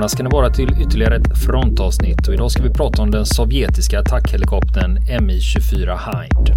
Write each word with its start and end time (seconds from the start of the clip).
välkomna 0.00 0.08
ska 0.08 0.22
ni 0.22 0.30
vara 0.30 0.50
till 0.50 0.82
ytterligare 0.82 1.16
ett 1.16 1.38
frontavsnitt 1.44 2.28
och 2.28 2.34
idag 2.34 2.50
ska 2.50 2.62
vi 2.62 2.70
prata 2.70 3.02
om 3.02 3.10
den 3.10 3.26
sovjetiska 3.26 4.00
attackhelikoptern 4.00 4.98
Mi-24 5.20 5.98
Hind. 6.06 6.50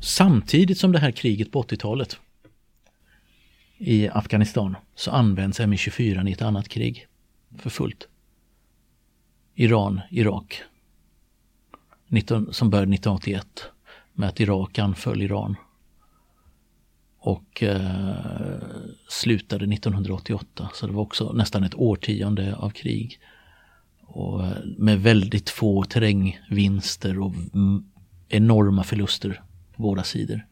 Samtidigt 0.00 0.78
som 0.78 0.92
det 0.92 0.98
här 0.98 1.10
kriget 1.10 1.52
på 1.52 1.62
80-talet 1.62 2.16
i 3.78 4.08
Afghanistan 4.08 4.76
så 4.94 5.10
används 5.10 5.60
Mi-24 5.60 6.28
i 6.28 6.32
ett 6.32 6.42
annat 6.42 6.68
krig 6.68 7.06
för 7.58 7.70
fullt. 7.70 8.08
Iran, 9.54 10.00
Irak. 10.10 10.62
19, 12.08 12.52
som 12.52 12.70
började 12.70 12.94
1981 12.94 13.70
med 14.16 14.28
att 14.28 14.40
Irak 14.40 14.78
anföll 14.78 15.22
Iran. 15.22 15.56
Och 17.18 17.62
eh, 17.62 18.58
slutade 19.08 19.74
1988 19.74 20.70
så 20.74 20.86
det 20.86 20.92
var 20.92 21.02
också 21.02 21.32
nästan 21.32 21.64
ett 21.64 21.74
årtionde 21.74 22.56
av 22.56 22.70
krig. 22.70 23.18
Och 24.00 24.46
eh, 24.46 24.56
med 24.78 25.02
väldigt 25.02 25.50
få 25.50 25.84
terrängvinster 25.84 27.18
och 27.18 27.34
mm, 27.54 27.84
enorma 28.28 28.84
förluster 28.84 29.42
på 29.76 29.82
båda 29.82 30.02
sidor. 30.02 30.46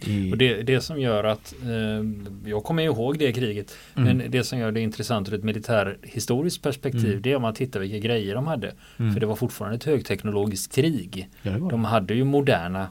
I... 0.00 0.32
Och 0.32 0.38
det, 0.38 0.62
det 0.62 0.80
som 0.80 1.00
gör 1.00 1.24
att, 1.24 1.54
eh, 1.62 2.50
jag 2.50 2.64
kommer 2.64 2.82
ihåg 2.82 3.18
det 3.18 3.32
kriget, 3.32 3.76
mm. 3.96 4.16
men 4.16 4.30
det 4.30 4.44
som 4.44 4.58
gör 4.58 4.72
det 4.72 4.80
intressant 4.80 5.28
ur 5.28 5.34
ett 5.34 5.44
militärhistoriskt 5.44 6.62
perspektiv 6.62 7.10
mm. 7.10 7.22
det 7.22 7.32
är 7.32 7.36
om 7.36 7.42
man 7.42 7.54
tittar 7.54 7.80
vilka 7.80 7.98
grejer 7.98 8.34
de 8.34 8.46
hade. 8.46 8.74
Mm. 8.96 9.12
För 9.12 9.20
det 9.20 9.26
var 9.26 9.36
fortfarande 9.36 9.76
ett 9.76 9.84
högteknologiskt 9.84 10.74
krig. 10.74 11.28
Ja, 11.42 11.52
de 11.52 11.84
hade 11.84 12.14
ju 12.14 12.24
moderna 12.24 12.88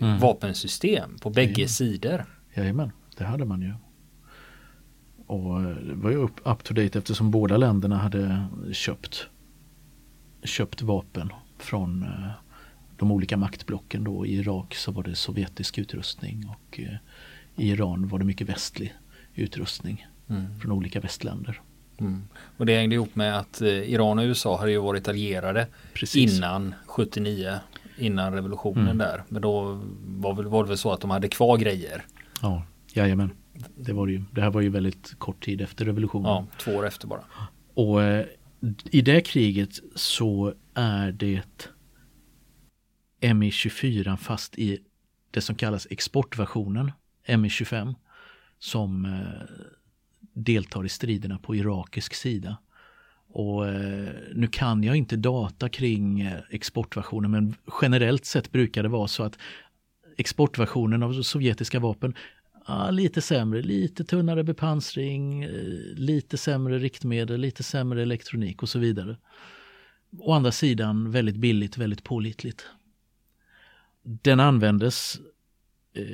mm. 0.00 0.18
vapensystem 0.18 1.18
på 1.18 1.30
bägge 1.30 1.50
Jajamän. 1.50 1.68
sidor. 1.68 2.24
Jajamän, 2.54 2.90
det 3.18 3.24
hade 3.24 3.44
man 3.44 3.62
ju. 3.62 3.72
Och 5.26 5.62
det 5.62 5.94
var 5.94 6.10
ju 6.10 6.16
up, 6.16 6.40
up 6.44 6.64
to 6.64 6.74
date 6.74 6.98
eftersom 6.98 7.30
båda 7.30 7.56
länderna 7.56 7.96
hade 7.96 8.44
köpt, 8.72 9.26
köpt 10.44 10.82
vapen 10.82 11.32
från 11.58 12.02
eh, 12.02 12.30
de 13.00 13.10
olika 13.10 13.36
maktblocken 13.36 14.04
då. 14.04 14.26
I 14.26 14.34
Irak 14.34 14.74
så 14.74 14.92
var 14.92 15.02
det 15.02 15.14
sovjetisk 15.14 15.78
utrustning 15.78 16.48
och 16.48 16.80
eh, 16.80 16.94
i 17.56 17.70
Iran 17.70 18.08
var 18.08 18.18
det 18.18 18.24
mycket 18.24 18.48
västlig 18.48 18.94
utrustning 19.34 20.06
mm. 20.28 20.60
från 20.60 20.72
olika 20.72 21.00
västländer. 21.00 21.60
Mm. 21.98 22.22
Och 22.56 22.66
det 22.66 22.76
hängde 22.76 22.94
ihop 22.94 23.16
med 23.16 23.38
att 23.38 23.60
eh, 23.60 23.68
Iran 23.68 24.18
och 24.18 24.22
USA 24.22 24.58
hade 24.58 24.70
ju 24.70 24.78
varit 24.78 25.08
allierade 25.08 25.66
Precis. 25.94 26.36
innan 26.36 26.74
79, 26.86 27.54
innan 27.98 28.32
revolutionen 28.32 28.84
mm. 28.84 28.98
där. 28.98 29.22
Men 29.28 29.42
då 29.42 29.80
var, 30.06 30.34
väl, 30.34 30.46
var 30.46 30.62
det 30.62 30.68
väl 30.68 30.78
så 30.78 30.92
att 30.92 31.00
de 31.00 31.10
hade 31.10 31.28
kvar 31.28 31.56
grejer. 31.58 32.04
Ja, 32.42 32.62
jajamän. 32.92 33.30
Det, 33.76 33.92
var 33.92 34.06
det, 34.06 34.12
ju. 34.12 34.22
det 34.32 34.40
här 34.40 34.50
var 34.50 34.60
ju 34.60 34.68
väldigt 34.68 35.14
kort 35.18 35.44
tid 35.44 35.60
efter 35.60 35.84
revolutionen. 35.84 36.28
Ja, 36.28 36.46
två 36.58 36.72
år 36.72 36.86
efter 36.86 37.06
bara. 37.06 37.24
Och 37.74 38.02
eh, 38.02 38.26
i 38.90 39.00
det 39.00 39.20
kriget 39.20 39.70
så 39.94 40.54
är 40.74 41.12
det 41.12 41.42
Mi-24 43.20 44.16
fast 44.16 44.58
i 44.58 44.78
det 45.30 45.40
som 45.40 45.56
kallas 45.56 45.86
exportversionen, 45.90 46.92
Mi-25, 47.26 47.94
som 48.58 49.04
eh, 49.04 49.48
deltar 50.32 50.86
i 50.86 50.88
striderna 50.88 51.38
på 51.38 51.56
irakisk 51.56 52.14
sida. 52.14 52.56
Och 53.32 53.68
eh, 53.68 54.08
nu 54.34 54.46
kan 54.46 54.84
jag 54.84 54.96
inte 54.96 55.16
data 55.16 55.68
kring 55.68 56.20
eh, 56.20 56.38
exportversionen 56.50 57.30
men 57.30 57.54
generellt 57.82 58.24
sett 58.24 58.52
brukar 58.52 58.82
det 58.82 58.88
vara 58.88 59.08
så 59.08 59.22
att 59.22 59.38
exportversionen 60.16 61.02
av 61.02 61.22
sovjetiska 61.22 61.80
vapen 61.80 62.14
lite 62.90 63.20
sämre, 63.20 63.62
lite 63.62 64.04
tunnare 64.04 64.44
bepansring, 64.44 65.46
lite 65.94 66.36
sämre 66.36 66.78
riktmedel, 66.78 67.40
lite 67.40 67.62
sämre 67.62 68.02
elektronik 68.02 68.62
och 68.62 68.68
så 68.68 68.78
vidare. 68.78 69.16
Å 70.18 70.32
andra 70.32 70.52
sidan 70.52 71.10
väldigt 71.10 71.36
billigt, 71.36 71.78
väldigt 71.78 72.04
pålitligt. 72.04 72.66
Den 74.22 74.40
användes 74.40 75.20
eh, 75.94 76.04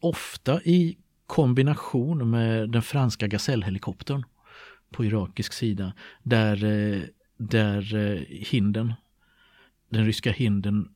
ofta 0.00 0.62
i 0.62 0.98
kombination 1.26 2.30
med 2.30 2.70
den 2.70 2.82
franska 2.82 3.26
gasellhelikoptern 3.26 4.24
på 4.90 5.04
irakisk 5.04 5.52
sida 5.52 5.92
där, 6.22 6.64
eh, 6.64 7.02
där 7.36 7.94
eh, 7.94 8.20
hinden, 8.28 8.94
den 9.88 10.04
ryska 10.04 10.32
hinden 10.32 10.88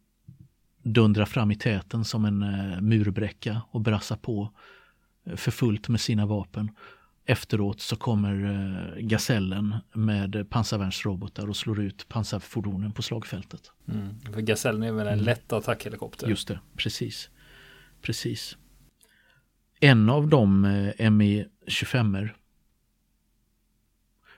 dundrar 0.83 1.25
fram 1.25 1.51
i 1.51 1.57
täten 1.57 2.05
som 2.05 2.25
en 2.25 2.43
eh, 2.43 2.81
murbräcka 2.81 3.63
och 3.71 3.81
brassar 3.81 4.17
på 4.17 4.53
eh, 5.27 5.37
för 5.37 5.51
fullt 5.51 5.89
med 5.89 6.01
sina 6.01 6.27
vapen. 6.27 6.71
Efteråt 7.27 7.81
så 7.81 7.97
kommer 7.97 8.45
eh, 8.45 9.03
Gazellen 9.03 9.77
med 9.93 10.47
pansarvärnsrobotar 10.51 11.49
och 11.49 11.57
slår 11.57 11.81
ut 11.81 12.09
pansarfordonen 12.09 12.93
på 12.93 13.03
slagfältet. 13.03 13.71
Mm. 13.89 14.21
För 14.21 14.41
Gazellen 14.41 14.83
är 14.83 14.93
väl 14.93 15.07
en 15.07 15.13
mm. 15.13 15.25
lätt 15.25 15.53
attackhelikopter? 15.53 16.29
Just 16.29 16.49
det, 16.49 16.61
precis. 16.77 17.31
Precis. 18.03 18.57
En 19.81 20.11
av 20.11 20.29
de 20.29 20.65
eh, 20.65 21.11
Mi-25 21.11 22.29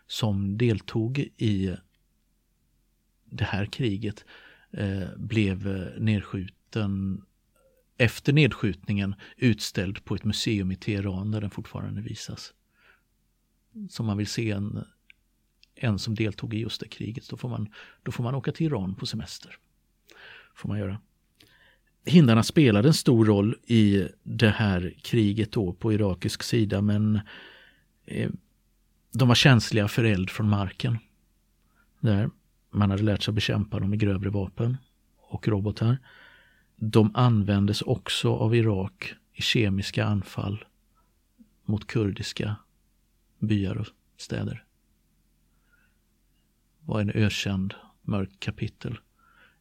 som 0.06 0.58
deltog 0.58 1.18
i 1.36 1.76
det 3.24 3.44
här 3.44 3.66
kriget 3.66 4.24
eh, 4.70 5.08
blev 5.16 5.68
eh, 5.68 6.00
nedskjuten 6.00 7.22
efter 7.98 8.32
nedskjutningen 8.32 9.14
utställd 9.36 10.04
på 10.04 10.14
ett 10.14 10.24
museum 10.24 10.72
i 10.72 10.76
Teheran 10.76 11.30
där 11.30 11.40
den 11.40 11.50
fortfarande 11.50 12.00
visas 12.00 12.52
som 13.90 14.06
man 14.06 14.16
vill 14.16 14.26
se 14.26 14.50
en, 14.50 14.84
en 15.74 15.98
som 15.98 16.14
deltog 16.14 16.54
i 16.54 16.58
just 16.58 16.80
det 16.80 16.88
kriget, 16.88 17.28
då 17.28 17.36
får, 17.36 17.48
man, 17.48 17.68
då 18.02 18.12
får 18.12 18.24
man 18.24 18.34
åka 18.34 18.52
till 18.52 18.66
Iran 18.66 18.94
på 18.94 19.06
semester. 19.06 19.56
Får 20.54 20.68
man 20.68 20.78
göra. 20.78 20.98
Hindarna 22.04 22.42
spelade 22.42 22.88
en 22.88 22.94
stor 22.94 23.24
roll 23.24 23.56
i 23.66 24.08
det 24.22 24.50
här 24.50 24.94
kriget 25.02 25.52
då 25.52 25.72
på 25.72 25.92
irakisk 25.92 26.42
sida 26.42 26.82
men 26.82 27.20
eh, 28.04 28.30
de 29.12 29.28
var 29.28 29.34
känsliga 29.34 29.88
för 29.88 30.04
eld 30.04 30.30
från 30.30 30.48
marken. 30.48 30.98
Där 32.00 32.30
man 32.70 32.90
hade 32.90 33.02
lärt 33.02 33.22
sig 33.22 33.32
att 33.32 33.34
bekämpa 33.34 33.80
dem 33.80 33.90
med 33.90 33.98
grövre 33.98 34.30
vapen 34.30 34.76
och 35.16 35.48
robotar. 35.48 35.98
De 36.76 37.10
användes 37.14 37.82
också 37.82 38.34
av 38.34 38.54
Irak 38.54 39.14
i 39.32 39.42
kemiska 39.42 40.04
anfall 40.04 40.64
mot 41.64 41.86
kurdiska 41.86 42.56
byar 43.38 43.76
och 43.76 43.86
städer. 44.16 44.64
var 46.86 47.00
en 47.00 47.10
ökänd 47.10 47.74
mörkt 48.02 48.40
kapitel 48.40 48.98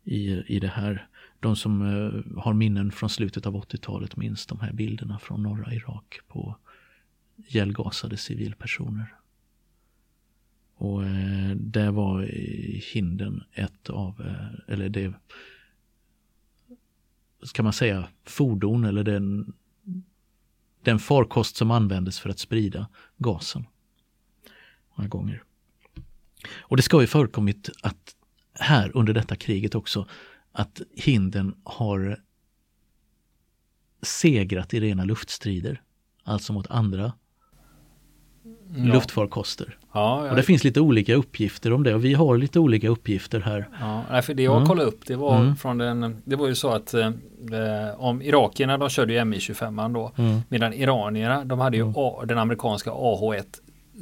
i, 0.04 0.56
i 0.56 0.60
det 0.60 0.68
här. 0.68 1.08
De 1.40 1.56
som 1.56 1.82
eh, 1.82 2.42
har 2.42 2.54
minnen 2.54 2.92
från 2.92 3.10
slutet 3.10 3.46
av 3.46 3.56
80-talet 3.56 4.16
minns 4.18 4.46
de 4.46 4.60
här 4.60 4.74
bilderna 4.74 5.20
från 5.20 5.44
norra 5.44 5.74
Irak 5.74 6.20
på 6.28 6.58
ihjälgasade 7.38 8.18
civilpersoner. 8.18 9.16
Och 10.76 11.04
eh, 11.04 11.56
det 11.56 11.92
var 11.92 12.22
hinden 12.94 13.44
ett 13.54 13.90
av, 13.90 14.22
eh, 14.22 14.74
eller 14.74 14.90
det 14.90 15.14
ska 17.44 17.64
man 17.64 17.74
säga, 17.74 18.08
fordon 18.24 18.84
eller 18.84 19.04
den 19.04 19.54
den 20.86 21.00
farkost 21.00 21.56
som 21.56 21.72
användes 21.72 22.20
för 22.20 22.30
att 22.30 22.40
sprida 22.40 22.88
gasen. 23.18 23.68
Många 24.96 25.10
gånger. 25.10 25.44
Och 26.58 26.78
det 26.78 26.84
ska 26.84 27.02
ju 27.02 27.08
förekommit 27.08 27.70
att 27.82 28.16
här 28.54 28.92
under 28.98 29.14
detta 29.14 29.36
kriget 29.36 29.76
också 29.76 30.08
att 30.52 30.82
hinden 30.96 31.56
har 31.64 32.24
segrat 34.02 34.74
i 34.74 34.80
rena 34.80 35.06
luftstrider. 35.06 35.82
Alltså 36.24 36.54
mot 36.54 36.68
andra 36.68 37.14
ja. 38.76 38.94
luftfarkoster. 38.94 39.78
Ja. 39.94 40.30
Och 40.30 40.36
det 40.36 40.44
finns 40.44 40.64
lite 40.64 40.82
olika 40.82 41.16
uppgifter 41.16 41.74
om 41.74 41.84
det 41.84 41.96
och 41.96 42.06
vi 42.06 42.14
har 42.14 42.38
lite 42.38 42.60
olika 42.60 42.90
uppgifter 42.90 43.40
här. 43.40 43.68
Ja, 44.10 44.22
för 44.22 44.34
det 44.34 44.44
jag 44.44 44.56
mm. 44.56 44.68
kollade 44.68 44.88
upp 44.88 45.06
det 45.08 45.16
var 45.16 45.38
mm. 45.38 45.56
från 45.56 45.78
den, 45.78 46.22
det 46.26 46.36
var 46.36 46.48
ju 46.48 46.56
så 46.56 46.70
att 46.70 46.94
eh, 46.94 47.12
om 47.98 48.22
irakierna 48.22 48.78
de 48.78 48.90
körde 48.90 49.14
ju 49.14 49.20
Mi-25 49.20 49.94
då 49.94 50.12
mm. 50.16 50.42
medan 50.50 50.74
iranierna 50.74 51.46
de 51.46 51.60
hade 51.60 51.78
ju 51.78 51.84
mm. 51.84 51.94
A, 51.98 52.24
den 52.26 52.38
amerikanska 52.38 52.92
AH-1 52.92 53.44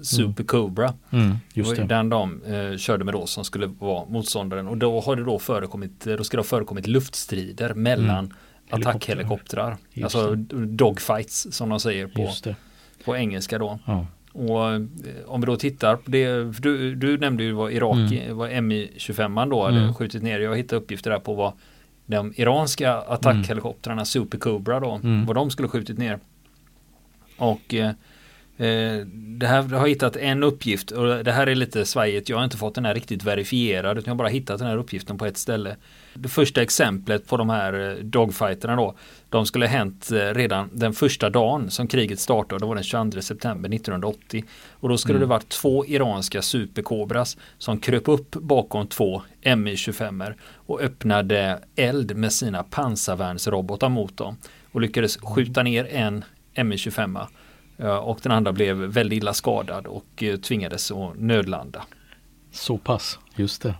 Super 0.02 0.44
Cobra. 0.44 0.94
Mm, 1.12 1.38
just 1.54 1.76
det. 1.76 1.84
Den 1.84 2.10
de 2.10 2.44
eh, 2.44 2.78
körde 2.78 3.04
med 3.04 3.14
då 3.14 3.26
som 3.26 3.44
skulle 3.44 3.68
vara 3.68 4.06
motståndaren 4.06 4.68
och 4.68 4.78
då 4.78 5.02
har 5.02 5.16
det 5.16 5.24
då 5.24 5.40
förekommit, 5.40 6.06
då 6.06 6.24
ska 6.24 6.38
det 6.38 6.42
ha 6.42 6.46
förekommit 6.46 6.88
luftstrider 6.88 7.74
mellan 7.74 8.26
mm. 8.26 8.32
attackhelikoptrar. 8.70 9.78
Alltså 10.04 10.36
dogfights 10.66 11.48
som 11.52 11.70
de 11.70 11.80
säger 11.80 12.08
på, 12.08 12.54
på 13.06 13.18
engelska 13.18 13.60
då. 13.60 13.80
Ja. 13.86 14.06
Och 14.34 14.72
eh, 14.72 14.82
om 15.26 15.42
vi 15.42 15.46
då 15.46 15.56
tittar 15.56 15.96
på 15.96 16.12
det, 16.12 16.44
du, 16.62 16.96
du 16.96 17.18
nämnde 17.18 17.44
ju 17.44 17.52
vad 17.52 17.72
Irak, 17.72 18.12
mm. 18.12 18.38
vad 18.38 18.50
Mi-25 18.50 19.50
då 19.50 19.66
mm. 19.66 19.82
hade 19.82 19.94
skjutit 19.94 20.24
ner. 20.24 20.40
Jag 20.40 20.58
hittade 20.58 20.82
uppgifter 20.82 21.12
där 21.12 21.20
på 21.20 21.34
vad 21.34 21.54
de 22.06 22.34
iranska 22.36 22.94
attackhelikoptrarna 22.94 24.06
Super 24.06 24.38
Cobra 24.38 24.80
då, 24.80 25.00
Mm. 25.04 25.26
vad 25.26 25.36
de 25.36 25.50
skulle 25.50 25.68
skjutit 25.68 25.98
ner. 25.98 26.20
Och 27.38 27.74
eh, 27.74 27.92
det 28.58 29.48
här 29.48 29.68
jag 29.72 29.80
har 29.80 29.88
hittat 29.88 30.16
en 30.16 30.44
uppgift 30.44 30.92
och 30.92 31.24
det 31.24 31.32
här 31.32 31.48
är 31.48 31.56
lite 31.56 31.86
svajigt. 31.86 32.30
Jag 32.30 32.38
har 32.38 32.44
inte 32.44 32.58
fått 32.58 32.76
den 32.76 32.86
här 32.86 32.94
riktigt 32.94 33.24
verifierad 33.24 33.98
utan 33.98 34.12
jag 34.12 34.16
har 34.16 34.18
bara 34.18 34.28
hittat 34.28 34.60
den 34.60 34.68
här 34.68 34.78
uppgiften 34.78 35.18
på 35.18 35.26
ett 35.26 35.38
ställe. 35.38 35.76
Det 36.14 36.30
första 36.30 36.62
exemplet 36.62 37.28
på 37.28 37.38
de 37.38 37.50
här 37.50 37.90
eh, 37.90 38.04
dogfighterna 38.04 38.76
då. 38.76 38.96
De 39.30 39.46
skulle 39.46 39.66
ha 39.66 39.72
hänt 39.72 40.12
eh, 40.12 40.18
redan 40.18 40.70
den 40.74 40.94
första 40.94 41.30
dagen 41.30 41.72
som 41.72 41.88
kriget 41.88 42.20
startade. 42.20 42.60
Det 42.60 42.66
var 42.66 42.76
den 42.76 42.84
22 42.84 43.22
september 43.22 43.70
1980. 43.70 44.44
Och 44.72 44.90
då 44.90 44.98
skulle 44.98 45.18
Mm. 45.18 45.28
det 45.30 45.30
varit 45.30 45.50
två 45.50 45.86
iranska 45.86 46.42
superkobras 46.42 47.38
som 47.58 47.78
kröp 47.78 48.08
upp 48.08 48.32
bakom 48.32 48.88
två 48.88 49.22
Mi-25 49.44 50.34
och 50.56 50.82
öppnade 50.82 51.60
eld 51.76 52.18
med 52.18 52.34
sina 52.34 52.64
pansarvärnsrobotar 52.64 53.90
mot 53.90 54.18
dem. 54.18 54.38
Och 54.72 54.82
lyckades 54.82 55.18
skjuta 55.18 55.64
ner 55.64 55.88
en 55.92 56.24
Mi-25 56.56 57.20
eh, 57.20 57.28
och 57.78 58.20
den 58.24 58.32
andra 58.32 58.54
blev 58.54 58.78
väldigt 58.78 59.18
illa 59.18 59.34
skadad 59.34 59.88
och 59.88 60.24
eh, 60.24 60.36
tvingades 60.36 60.92
att 60.92 61.20
nödlanda. 61.20 61.84
Så 62.52 62.78
pass, 62.78 63.20
just 63.36 63.62
det. 63.62 63.76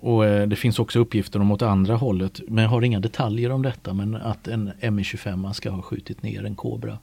Och 0.00 0.26
eh, 0.26 0.48
det 0.48 0.56
finns 0.56 0.78
också 0.78 0.98
uppgifter 0.98 1.40
om 1.40 1.50
åt 1.50 1.62
andra 1.62 1.96
hållet, 1.96 2.40
men 2.48 2.64
jag 2.64 2.70
har 2.70 2.82
inga 2.82 3.00
detaljer 3.00 3.50
om 3.50 3.62
detta, 3.62 3.94
men 3.94 4.14
att 4.14 4.48
en 4.48 4.72
Mi-25 4.80 5.52
ska 5.52 5.70
ha 5.70 5.82
skjutit 5.82 6.22
ner 6.22 6.44
en 6.44 6.54
Cobra. 6.54 6.98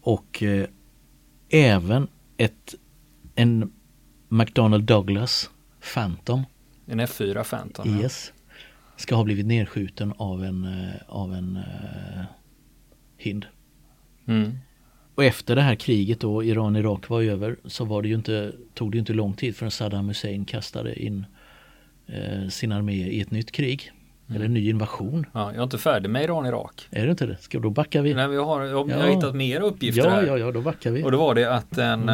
Och 0.00 0.42
eh, 0.42 0.66
även 1.48 2.08
ett, 2.36 2.74
en 3.34 3.72
McDonnell 4.28 4.86
Douglas 4.86 5.50
Phantom, 5.94 6.44
En 6.86 7.00
F4 7.00 7.44
Phantom. 7.44 8.00
yes, 8.00 8.32
ska 8.96 9.14
ha 9.14 9.24
blivit 9.24 9.46
nedskjuten 9.46 10.12
av 10.16 10.44
en, 10.44 10.64
eh, 10.64 10.94
av 11.08 11.34
en 11.34 11.56
eh, 11.56 12.24
hind. 13.16 13.46
Mm. 14.26 14.58
Och 15.16 15.24
efter 15.24 15.56
det 15.56 15.62
här 15.62 15.74
kriget 15.74 16.20
då, 16.20 16.44
Iran-Irak 16.44 17.08
var 17.08 17.22
över, 17.22 17.56
så 17.64 17.84
var 17.84 18.02
det 18.02 18.08
ju 18.08 18.14
inte, 18.14 18.52
tog 18.74 18.90
det 18.92 18.96
ju 18.96 19.00
inte 19.00 19.12
lång 19.12 19.32
tid 19.34 19.56
förrän 19.56 19.70
Saddam 19.70 20.08
Hussein 20.08 20.44
kastade 20.44 21.02
in 21.02 21.26
eh, 22.06 22.48
sin 22.48 22.72
armé 22.72 22.92
i 22.94 23.20
ett 23.20 23.30
nytt 23.30 23.52
krig. 23.52 23.92
Eller 24.34 24.44
en 24.44 24.54
ny 24.54 24.70
invasion. 24.70 25.26
Ja, 25.32 25.50
jag 25.52 25.58
är 25.58 25.62
inte 25.62 25.78
färdig 25.78 26.10
med 26.10 26.24
Iran-Irak. 26.24 26.88
Är 26.90 27.04
det 27.04 27.10
inte 27.10 27.26
det? 27.26 27.36
Ska, 27.40 27.58
då 27.58 27.70
backar 27.70 28.02
vi. 28.02 28.14
Nej, 28.14 28.28
vi 28.28 28.36
har, 28.36 28.62
jag, 28.62 28.90
jag 28.90 28.96
har 28.96 29.06
Ja. 29.08 29.14
hittat 29.14 29.34
mer 29.36 29.60
uppgifter 29.60 30.02
Ja, 30.04 30.10
här. 30.10 30.26
ja, 30.26 30.38
ja, 30.38 30.52
då 30.52 30.60
backar 30.60 30.90
vi. 30.90 31.02
Och 31.02 31.10
då 31.12 31.18
var 31.18 31.34
det 31.34 31.54
att 31.54 31.70
den, 31.70 32.08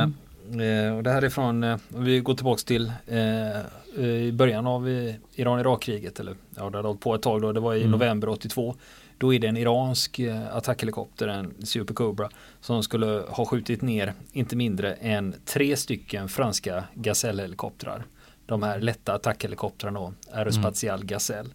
Mm. 0.51 0.89
eh, 0.89 0.97
och 0.97 1.03
det 1.03 1.11
här 1.11 1.23
är 1.23 1.29
från, 1.29 1.65
eh, 1.65 1.77
vi 1.89 2.21
går 2.21 2.35
tillbaks 2.35 2.65
till 2.65 2.93
eh, 3.07 4.05
i 4.05 4.33
början 4.33 4.67
av 4.67 4.89
eh, 4.89 5.15
Iran-Irak-kriget, 5.35 6.21
eller 6.21 6.35
ja, 6.57 6.71
det 6.71 6.77
hade 6.79 6.89
hållit 6.89 7.01
på 7.01 7.15
ett 7.15 7.23
tag 7.23 7.43
då, 7.43 7.53
det 7.53 7.61
var 7.61 7.75
i 7.75 7.79
Mm. 7.81 7.91
november 7.91 8.29
82. 8.29 8.75
Då 9.23 9.35
är 9.35 9.39
det 9.39 9.47
en 9.47 9.57
iransk 9.57 10.19
eh, 10.19 10.57
attackhelikopter, 10.57 11.29
en 11.29 11.67
Super 11.67 11.95
Cobra, 11.95 12.31
som 12.61 12.83
skulle 12.83 13.07
ha 13.07 13.45
skjutit 13.45 13.83
ner 13.83 14.15
inte 14.33 14.57
mindre 14.57 14.95
än 14.95 15.35
tre 15.45 15.77
stycken 15.77 16.29
franska 16.29 16.85
Gazelle-helikoptrar. 16.95 18.05
De 18.47 18.63
här 18.63 18.81
lätta 18.81 19.15
attackhelikoptrarna 19.15 20.01
då, 20.01 20.15
Aerospatial 20.33 21.05
Gazelle. 21.05 21.51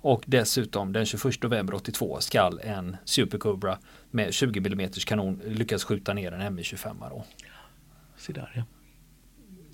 Och 0.00 0.22
dessutom 0.26 0.92
den 0.92 1.06
21 1.06 1.42
november 1.42 1.74
82 1.74 2.20
skall 2.20 2.60
en 2.64 2.96
Super 3.04 3.38
Cobra 3.38 3.78
med 4.10 4.34
20 4.34 4.58
mm 4.60 4.90
kanon 4.90 5.40
lyckas 5.46 5.84
skjuta 5.84 6.14
ner 6.14 6.32
en 6.32 6.54
Mi-25 6.54 7.10
då. 7.10 7.24
Se 8.16 8.32
där 8.32 8.52
ja. 8.56 8.79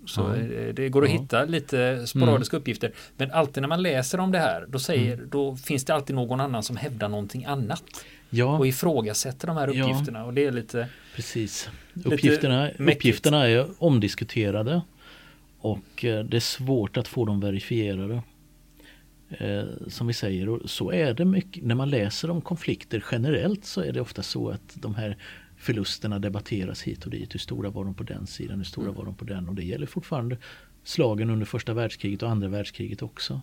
Så 0.07 0.21
Ja. 0.21 0.37
eh, 0.37 0.75
det 0.75 0.89
går 0.89 1.05
att 1.05 1.11
Ja. 1.11 1.21
hitta 1.21 1.45
lite 1.45 2.07
sporadiska 2.07 2.57
uppgifter. 2.57 2.93
Men 3.17 3.31
alltid 3.31 3.61
när 3.61 3.69
man 3.69 3.83
läser 3.83 4.21
om 4.21 4.33
det 4.33 4.39
här 4.39 4.67
då, 4.69 4.79
säger, 4.79 5.15
Mm. 5.15 5.29
då 5.31 5.57
finns 5.57 5.85
det 5.85 5.95
alltid 5.95 6.17
någon 6.17 6.41
annan 6.41 6.63
som 6.63 6.77
hävdar 6.77 7.09
någonting 7.09 7.45
annat. 7.45 7.83
Ja, 8.31 8.59
Och 8.59 8.67
ifrågasätter 8.67 9.47
de 9.47 9.57
här 9.57 9.71
Ja. 9.75 9.85
uppgifterna. 9.85 10.25
Och 10.25 10.35
det 10.35 10.45
är 10.47 10.53
lite 10.53 10.89
precis. 11.15 11.69
Uppgifterna, 12.05 12.63
mäckigt. 12.79 12.97
uppgifterna 12.97 13.47
är 13.49 13.67
omdiskuterade. 13.79 14.81
Och 15.59 16.05
eh, 16.05 16.25
det 16.25 16.37
är 16.37 16.41
svårt 16.41 16.97
att 16.97 17.09
få 17.09 17.25
dem 17.25 17.41
verifierade. 17.41 18.23
Eh, 19.29 19.65
som 19.89 20.07
vi 20.07 20.13
säger, 20.13 20.49
och 20.49 20.71
så 20.71 20.93
är 20.93 21.15
det 21.15 21.25
mycket. 21.25 21.65
När 21.65 21.75
man 21.75 21.91
läser 21.91 22.31
om 22.31 22.41
konflikter 22.41 23.05
generellt 23.13 23.65
så 23.65 23.81
är 23.81 23.93
det 23.93 24.01
ofta 24.01 24.23
så 24.23 24.49
att 24.51 24.73
de 24.75 24.95
här 24.95 25.17
förlusterna 25.57 26.19
debatteras 26.19 26.83
hit 26.83 27.05
och 27.05 27.11
dit. 27.11 27.35
Hur 27.35 27.39
stora 27.39 27.71
var 27.71 27.85
de 27.85 27.95
på 27.95 28.03
den 28.03 28.27
sidan, 28.27 28.57
hur 28.59 28.65
stora 28.65 28.85
Mm. 28.85 28.97
var 28.97 29.05
de 29.05 29.15
på 29.15 29.25
den? 29.25 29.49
Och 29.49 29.55
det 29.55 29.65
gäller 29.65 29.87
fortfarande 29.87 30.39
slagen 30.85 31.31
under 31.31 31.47
första 31.47 31.75
världskriget 31.75 32.23
och 32.23 32.31
andra 32.31 32.49
världskriget 32.49 33.03
också. 33.03 33.41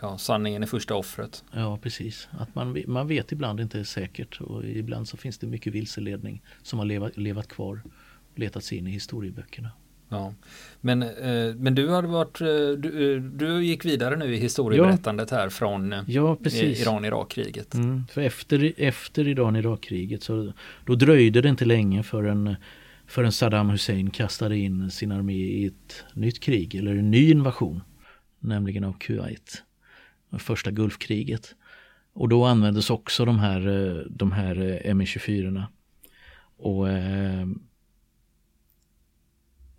ja, 0.00 0.18
sanningen 0.18 0.62
är 0.62 0.66
första 0.66 0.94
offret. 0.94 1.44
Ja, 1.52 1.78
precis. 1.82 2.28
Att 2.30 2.54
man, 2.54 2.82
man 2.86 3.06
vet 3.08 3.32
ibland 3.32 3.60
inte 3.60 3.84
säkert 3.84 4.40
och 4.40 4.64
ibland 4.64 5.08
så 5.08 5.16
finns 5.16 5.38
det 5.38 5.46
mycket 5.46 5.72
vilseledning 5.72 6.42
som 6.62 6.78
har 6.78 6.86
levat, 6.86 7.16
levat 7.16 7.48
kvar 7.48 7.80
och 8.32 8.38
letat 8.38 8.64
sig 8.64 8.78
in 8.78 8.86
i 8.86 8.90
historieböckerna. 8.90 9.70
Ja. 10.10 10.34
Men, 10.80 11.02
eh, 11.02 11.54
men 11.54 11.74
du 11.74 11.90
hade 11.90 12.08
varit, 12.08 12.40
eh, 12.40 12.46
du, 12.78 13.14
eh, 13.16 13.22
du 13.22 13.64
gick 13.64 13.84
vidare 13.84 14.16
nu 14.16 14.34
i 14.34 14.36
historieberättandet 14.36 15.30
här 15.30 15.48
från 15.48 15.94
Ja. 16.06 16.36
Iran-Irak-kriget. 16.52 17.74
Mm, 17.74 18.06
för 18.06 18.20
efter, 18.20 18.72
efter 18.76 19.28
Iran-Irak-kriget 19.28 20.22
så 20.22 20.52
då 20.86 20.94
dröjde 20.94 21.40
det 21.40 21.48
inte 21.48 21.64
länge 21.64 22.02
förrän, 22.02 22.56
förrän 23.06 23.32
Saddam 23.32 23.70
Hussein 23.70 24.10
kastade 24.10 24.56
in 24.56 24.90
sin 24.90 25.12
armé 25.12 25.34
i 25.34 25.66
ett 25.66 26.04
nytt 26.14 26.40
krig 26.40 26.74
eller 26.74 26.96
en 26.96 27.10
ny 27.10 27.30
invasion. 27.30 27.82
Nämligen 28.40 28.84
av 28.84 28.92
Kuwait. 28.98 29.62
Första 30.38 30.70
Gulfkriget. 30.70 31.54
Och 32.12 32.28
då 32.28 32.44
användes 32.44 32.90
också 32.90 33.24
de 33.24 33.38
här, 33.38 34.06
de 34.10 34.32
här 34.32 34.80
eh, 34.84 34.94
Mi-24. 34.94 35.64
Och 36.56 36.88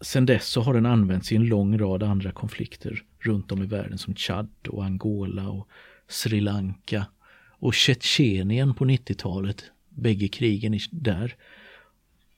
Sen 0.02 0.26
dess 0.26 0.48
så 0.48 0.62
har 0.62 0.74
den 0.74 0.86
använts 0.86 1.32
i 1.32 1.36
en 1.36 1.46
lång 1.46 1.78
rad 1.78 2.04
andra 2.04 2.32
konflikter 2.32 3.04
runt 3.20 3.52
om 3.52 3.64
i 3.64 3.66
världen 3.66 3.98
som 3.98 4.16
Chad 4.16 4.50
och 4.68 4.86
Angola 4.86 5.50
och 5.50 5.68
Sri 6.08 6.42
Lanka 6.42 7.06
och 7.50 7.74
Tjetjenien 7.74 8.74
på 8.74 8.86
90-talet. 8.86 9.64
Bägge 9.90 10.28
krigen 10.28 10.80
där. 10.92 11.36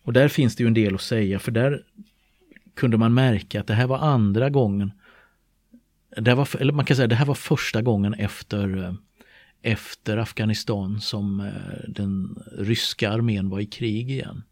Och 0.03 0.13
där 0.13 0.27
finns 0.27 0.55
det 0.55 0.63
ju 0.63 0.67
en 0.67 0.73
del 0.73 0.95
att 0.95 1.01
säga 1.01 1.39
för 1.39 1.51
där 1.51 1.83
kunde 2.75 2.97
man 2.97 3.13
märka 3.13 3.59
att 3.59 3.67
det 3.67 3.73
här 3.73 3.87
var 3.87 3.97
andra 3.97 4.49
gången. 4.49 4.91
Det 6.17 6.35
var, 6.35 6.61
eller 6.61 6.73
man 6.73 6.85
kan 6.85 6.95
säga 6.97 7.07
det 7.07 7.15
här 7.15 7.25
var 7.25 7.35
första 7.35 7.81
gången 7.81 8.13
efter, 8.13 8.83
eh, 8.83 8.93
efter 9.61 10.17
Afghanistan 10.17 11.01
som 11.01 11.39
eh, 11.39 11.89
den 11.89 12.43
ryska 12.57 13.11
armén 13.11 13.49
var 13.49 13.59
i 13.59 13.65
krig 13.65 14.11
igen. 14.11 14.43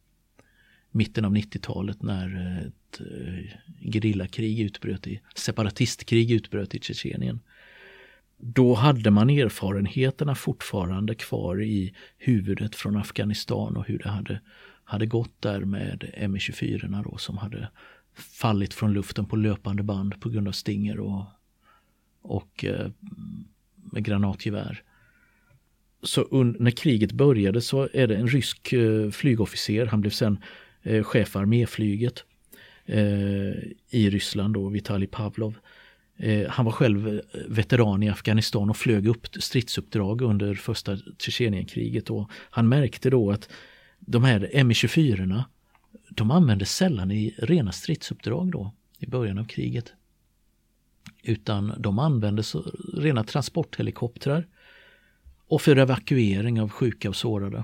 Mitten 0.92 1.26
av 1.26 1.36
90-talet 1.36 2.02
när 2.02 2.58
ett 2.68 3.02
eh, 3.02 3.92
gerillakrig 3.92 4.60
utbröt 4.60 5.08
i, 5.08 5.22
separatistkrig 5.36 6.32
utbröt 6.32 6.76
i 6.76 6.80
Tjetjenien 6.80 7.40
då 8.42 8.74
hade 8.74 9.12
man 9.12 9.30
erfarenheterna 9.30 10.36
fortfarande 10.36 11.16
kvar 11.16 11.62
i 11.62 11.94
huvudet 12.18 12.76
från 12.76 12.98
Afghanistan 12.98 13.78
och 13.78 13.88
hur 13.88 13.98
det 13.98 14.10
hade, 14.10 14.42
hade 14.84 15.06
gått 15.06 15.42
där 15.42 15.60
med 15.60 16.14
Mi-24 16.18 17.04
då 17.04 17.18
som 17.18 17.38
hade 17.38 17.70
fallit 18.14 18.74
från 18.74 18.94
luften 18.94 19.26
på 19.26 19.36
löpande 19.36 19.84
band 19.84 20.22
på 20.22 20.30
grund 20.30 20.48
av 20.48 20.52
stinger 20.52 21.00
och, 21.00 21.26
och 22.22 22.66
eh, 22.66 22.92
med 23.76 24.04
granatgevär. 24.04 24.84
Så 26.04 26.22
un, 26.22 26.56
när 26.60 26.72
kriget 26.72 27.12
började 27.12 27.62
så 27.62 27.90
är 27.94 28.08
det 28.08 28.16
en 28.16 28.28
rysk 28.28 28.74
eh, 28.74 29.10
flygofficer, 29.10 29.86
han 29.86 30.02
blev 30.02 30.12
sen 30.12 30.40
eh, 30.84 31.04
chef 31.04 31.30
för 31.30 31.40
arméflyget 31.40 32.24
eh, 32.86 33.04
i 33.90 34.10
Ryssland 34.10 34.54
då, 34.54 34.70
Vitalij 34.70 35.08
Pavlov. 35.08 35.58
Eh, 36.18 36.50
han 36.50 36.66
var 36.66 36.72
själv 36.72 37.22
veteran 37.48 38.04
i 38.04 38.10
Afghanistan 38.10 38.70
och 38.70 38.78
flög 38.78 39.08
upp 39.08 39.28
stridsuppdrag 39.40 40.22
under 40.22 40.56
första 40.56 40.98
Tjetjenienkriget 41.18 42.10
han 42.50 42.70
märkte 42.70 43.10
då 43.10 43.32
att 43.32 43.50
de 44.00 44.24
här 44.24 44.64
Mi-24 44.64 45.44
de 46.10 46.32
användes 46.32 46.76
sällan 46.76 47.12
i 47.12 47.36
rena 47.38 47.72
stridsuppdrag 47.72 48.52
då 48.52 48.72
i 49.00 49.06
början 49.06 49.38
av 49.38 49.46
kriget. 49.46 49.94
Utan 51.24 51.74
de 51.78 52.00
användes 52.00 52.56
rena 52.94 53.24
transporthelikoptrar 53.24 54.48
och 55.48 55.62
för 55.62 55.76
evakuering 55.76 56.62
av 56.62 56.70
sjuka 56.70 57.10
och 57.10 57.16
sårade. 57.16 57.64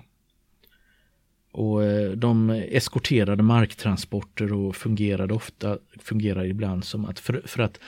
Och 1.52 1.84
eh, 1.84 2.12
de 2.12 2.50
eskorterade 2.50 3.44
marktransporter 3.44 4.54
och 4.54 4.76
fungerade 4.76 5.34
ofta, 5.34 5.78
fungerar 6.00 6.46
ibland 6.46 6.86
som 6.86 7.06
att 7.06 7.20
för, 7.20 7.42
för 7.46 7.62
att 7.64 7.80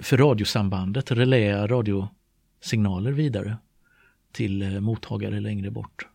för 0.00 0.16
radiosambandet 0.16 1.12
reläa 1.12 1.66
radiosignaler 1.66 3.12
vidare 3.12 3.56
till 4.32 4.62
eh, 4.62 4.80
mottagare 4.80 5.40
längre 5.40 5.70
bort. 5.70 6.06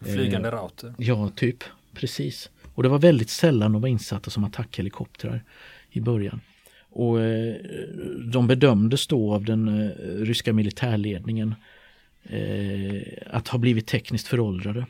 Flygande 0.00 0.50
router. 0.50 0.94
Ja, 0.98 1.30
typ. 1.36 1.64
Precis. 1.94 2.50
Och 2.74 2.82
det 2.82 2.88
var 2.88 2.98
väldigt 2.98 3.30
sällan 3.30 3.72
de 3.72 3.82
var 3.82 3.88
insatta 3.88 4.30
som 4.30 4.44
attackhelikoptrar 4.44 5.44
i 5.90 6.00
början. 6.00 6.40
Och 6.90 7.20
eh, 7.20 7.54
de 8.32 8.46
bedömdes 8.46 9.06
då 9.06 9.34
av 9.34 9.44
den 9.44 9.68
eh, 9.68 9.90
ryska 10.00 10.52
militärledningen 10.52 11.54
eh, 12.22 13.02
att 13.26 13.48
ha 13.48 13.58
blivit 13.58 13.86
tekniskt 13.86 14.28
föråldrade. 14.28 14.86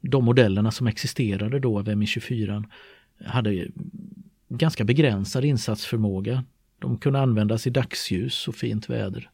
De 0.00 0.24
modellerna 0.24 0.70
som 0.70 0.86
existerade 0.86 1.58
då 1.58 1.78
av 1.78 1.96
Mi-24 1.96 2.64
hade 3.24 3.66
ganska 4.48 4.84
begränsad 4.84 5.44
insatsförmåga. 5.44 6.44
De 6.78 6.98
kunde 6.98 7.20
användas 7.20 7.66
i 7.66 7.70
dagsljus 7.70 8.48
och 8.48 8.54
fint 8.54 8.90
väder. 8.90 9.30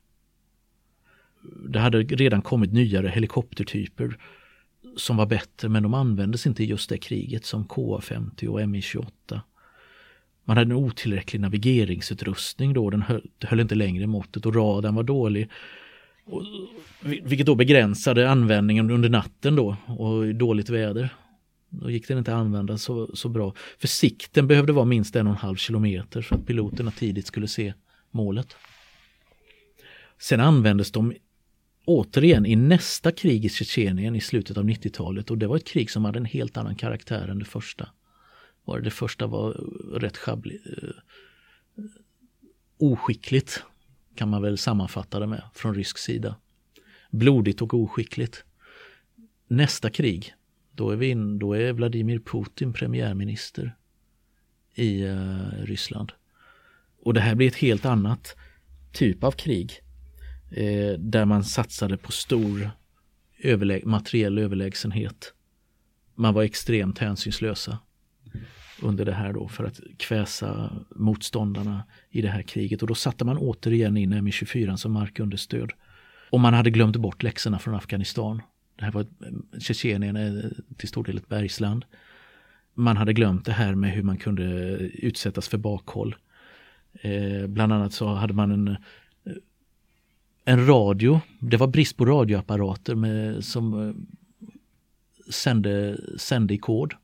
Det 1.68 1.78
hade 1.78 2.02
redan 2.02 2.42
kommit 2.42 2.72
nyare 2.72 3.08
helikoptertyper 3.08 4.16
som 4.96 5.16
var 5.16 5.26
bättre 5.26 5.68
men 5.68 5.82
de 5.82 5.94
användes 5.94 6.46
inte 6.46 6.62
i 6.62 6.66
just 6.66 6.88
det 6.88 6.98
kriget 6.98 7.44
som 7.44 7.64
KA-50 7.64 8.46
och 8.46 8.68
Mi-28. 8.68 9.40
Man 10.44 10.56
hade 10.56 10.68
en 10.68 10.76
otillräcklig 10.76 11.40
navigeringsutrustning 11.40 12.72
då, 12.72 12.90
den 12.90 13.02
höll, 13.02 13.22
höll 13.40 13.60
inte 13.60 13.74
längre 13.74 14.06
måttet 14.06 14.46
och 14.46 14.54
radarn 14.54 14.94
var 14.94 15.02
dålig. 15.02 15.50
Och, 16.26 16.42
vilket 17.02 17.46
då 17.46 17.54
begränsade 17.54 18.30
användningen 18.30 18.90
under 18.90 19.08
natten 19.08 19.56
då 19.56 19.76
och 19.86 20.26
i 20.26 20.32
dåligt 20.32 20.68
väder. 20.68 21.14
Då 21.68 21.90
gick 21.90 22.08
den 22.08 22.18
inte 22.18 22.34
att 22.34 22.40
använda 22.40 22.78
så, 22.78 23.16
så 23.16 23.28
bra. 23.28 23.54
För 23.78 23.88
sikten 23.88 24.46
behövde 24.46 24.72
vara 24.72 24.84
minst 24.84 25.16
en 25.16 25.26
och 25.26 25.32
en 25.32 25.38
halv 25.38 25.56
kilometer 25.56 26.22
för 26.22 26.36
att 26.36 26.46
piloterna 26.46 26.90
tidigt 26.90 27.26
skulle 27.26 27.48
se 27.48 27.74
målet. 28.10 28.56
Sen 30.18 30.40
användes 30.40 30.92
de 30.92 31.14
återigen 31.84 32.46
i 32.46 32.56
nästa 32.56 33.12
krig 33.12 33.44
i 33.44 33.48
Tjetjenien 33.48 34.16
i 34.16 34.20
slutet 34.20 34.56
av 34.56 34.64
90-talet 34.64 35.30
och 35.30 35.38
det 35.38 35.46
var 35.46 35.56
ett 35.56 35.66
krig 35.66 35.90
som 35.90 36.04
hade 36.04 36.18
en 36.18 36.24
helt 36.24 36.56
annan 36.56 36.74
karaktär 36.74 37.28
än 37.28 37.38
det 37.38 37.44
första. 37.44 37.88
Var 38.64 38.80
det, 38.80 38.90
första 38.90 39.26
var 39.26 39.52
rätt 39.98 40.16
schabbligt, 40.16 40.66
eh, 40.66 41.82
oskickligt 42.78 43.62
kan 44.16 44.28
man 44.28 44.42
väl 44.42 44.58
sammanfatta 44.58 45.20
det 45.20 45.26
med 45.26 45.42
från 45.54 45.74
rysk 45.74 45.98
sida. 45.98 46.36
Blodigt 47.10 47.62
och 47.62 47.74
oskickligt. 47.74 48.44
Nästa 49.48 49.90
krig, 49.90 50.34
då 50.72 50.90
är, 50.90 50.96
vi 50.96 51.06
in, 51.06 51.38
då 51.38 51.52
är 51.52 51.72
Vladimir 51.72 52.18
Putin 52.18 52.72
premiärminister 52.72 53.76
i 54.74 55.04
uh, 55.04 55.50
Ryssland. 55.58 56.12
Och 57.02 57.14
det 57.14 57.20
här 57.20 57.34
blir 57.34 57.48
ett 57.48 57.56
helt 57.56 57.84
annat 57.84 58.36
typ 58.92 59.24
av 59.24 59.32
krig 59.32 59.80
eh, 60.50 60.92
där 60.98 61.24
man 61.24 61.44
satsade 61.44 61.96
på 61.96 62.12
stor 62.12 62.70
överlä 63.38 63.80
materiell 63.84 64.38
överlägsenhet. 64.38 65.34
Man 66.14 66.34
var 66.34 66.42
extremt 66.42 66.98
hänsynslösa 66.98 67.78
under 68.82 69.04
det 69.04 69.12
här 69.12 69.32
då 69.32 69.48
för 69.48 69.64
att 69.64 69.80
kväsa 69.96 70.72
motståndarna 70.90 71.84
i 72.10 72.22
det 72.22 72.28
här 72.28 72.42
kriget 72.42 72.82
och 72.82 72.88
då 72.88 72.94
satte 72.94 73.24
man 73.24 73.38
återigen 73.38 73.96
in 73.96 74.24
Mi-24 74.24 74.76
som 74.76 74.92
markunderstöd. 74.92 75.72
Och 76.30 76.40
man 76.40 76.54
hade 76.54 76.70
glömt 76.70 76.96
bort 76.96 77.22
läxorna 77.22 77.58
från 77.58 77.74
Afghanistan. 77.74 78.42
Det 78.76 78.84
här 78.84 78.92
var 78.92 79.06
Tjetjenien 79.58 80.16
är 80.16 80.52
till 80.76 80.88
stor 80.88 81.04
del 81.04 81.16
ett 81.16 81.28
bergsland. 81.28 81.84
Man 82.74 82.96
hade 82.96 83.12
glömt 83.12 83.44
det 83.44 83.52
här 83.52 83.74
med 83.74 83.90
hur 83.92 84.02
man 84.02 84.16
kunde 84.16 84.44
utsättas 84.78 85.48
för 85.48 85.58
bakhåll. 85.58 86.16
Eh, 86.92 87.46
bland 87.46 87.72
annat 87.72 87.92
så 87.92 88.14
hade 88.14 88.34
man 88.34 88.50
en 88.50 88.68
eh, 88.68 88.76
en 90.48 90.66
radio, 90.66 91.20
det 91.40 91.56
var 91.56 91.66
brist 91.66 91.96
på 91.96 92.04
radioapparater 92.04 92.94
med, 92.94 93.44
som 93.44 93.88
eh, 93.88 93.94
sände, 95.30 96.00
sände 96.18 96.54
i 96.54 96.58
kod. 96.58 96.94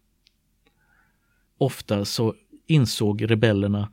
Ofta 1.62 2.04
så 2.04 2.34
insåg 2.66 3.30
rebellerna 3.30 3.88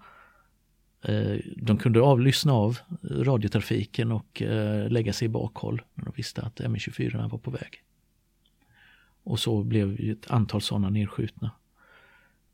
eh, 1.02 1.38
de 1.56 1.78
kunde 1.78 2.02
avlyssna 2.02 2.54
av 2.54 2.78
radiotrafiken 3.02 4.12
och 4.12 4.42
eh, 4.42 4.90
lägga 4.90 5.14
sig 5.14 5.26
i 5.26 5.30
bakhåll 5.30 5.82
när 5.94 6.06
de 6.06 6.14
visste 6.16 6.42
att 6.42 6.60
M24 6.60 7.30
var 7.30 7.38
på 7.38 7.52
väg. 7.52 7.84
Och 9.24 9.40
så 9.40 9.64
blev 9.64 10.00
ett 10.00 10.32
antal 10.32 10.62
sådana 10.62 10.90
nedskjutna. 10.90 11.52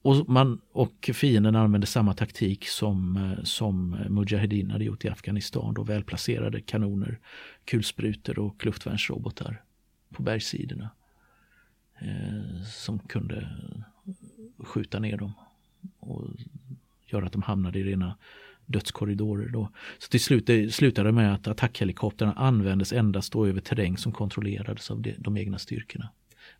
Och, 0.01 0.29
man, 0.29 0.61
och 0.71 1.09
fienden 1.13 1.55
använde 1.55 1.87
samma 1.87 2.13
taktik 2.13 2.67
som, 2.67 3.17
eh, 3.17 3.43
som 3.43 3.97
Mujahedin 4.09 4.71
hade 4.71 4.85
gjort 4.85 5.05
i 5.05 5.09
Afghanistan. 5.09 5.73
Då 5.73 5.83
välplacerade 5.83 6.61
kanoner, 6.61 7.19
kulsprutor 7.65 8.39
och 8.39 8.65
luftvärnsrobotar 8.65 9.63
på 10.09 10.23
bergssidorna. 10.23 10.89
Eh, 11.99 12.63
som 12.65 12.99
kunde 12.99 13.49
skjuta 14.57 14.99
ner 14.99 15.17
dem 15.17 15.33
och 15.99 16.27
göra 17.05 17.25
att 17.25 17.31
de 17.31 17.41
hamnade 17.41 17.79
i 17.79 17.83
rena 17.83 18.17
dödskorridorer. 18.65 19.49
Då. 19.49 19.69
Så 19.97 20.09
till 20.09 20.19
slut 20.19 20.47
det 20.47 20.73
slutade 20.73 21.11
med 21.11 21.33
att 21.33 21.47
attackhelikoptrarna 21.47 22.33
användes 22.33 22.93
endast 22.93 23.33
då 23.33 23.45
över 23.45 23.61
terräng 23.61 23.97
som 23.97 24.11
kontrollerades 24.11 24.91
av 24.91 25.01
de, 25.01 25.15
de 25.17 25.37
egna 25.37 25.57
styrkorna. 25.57 26.09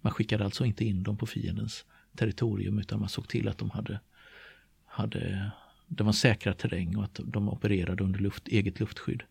Man 0.02 0.14
skickade 0.14 0.46
alltså 0.46 0.66
inte 0.66 0.86
in 0.86 1.04
dem 1.04 1.18
på 1.18 1.26
fiendens 1.26 1.86
territorium 2.16 2.80
utan 2.80 3.00
man 3.00 3.10
såg 3.10 3.28
till 3.28 3.48
att 3.48 3.58
de 3.58 3.70
hade, 3.70 4.00
hade 4.86 5.52
det 5.88 6.04
var 6.04 6.12
säkra 6.12 6.54
terräng 6.54 6.98
och 6.98 7.04
att 7.04 7.20
de 7.24 7.50
opererade 7.50 8.04
under 8.04 8.20
luft, 8.20 8.48
eget 8.48 8.80
luftskydd. 8.80 9.24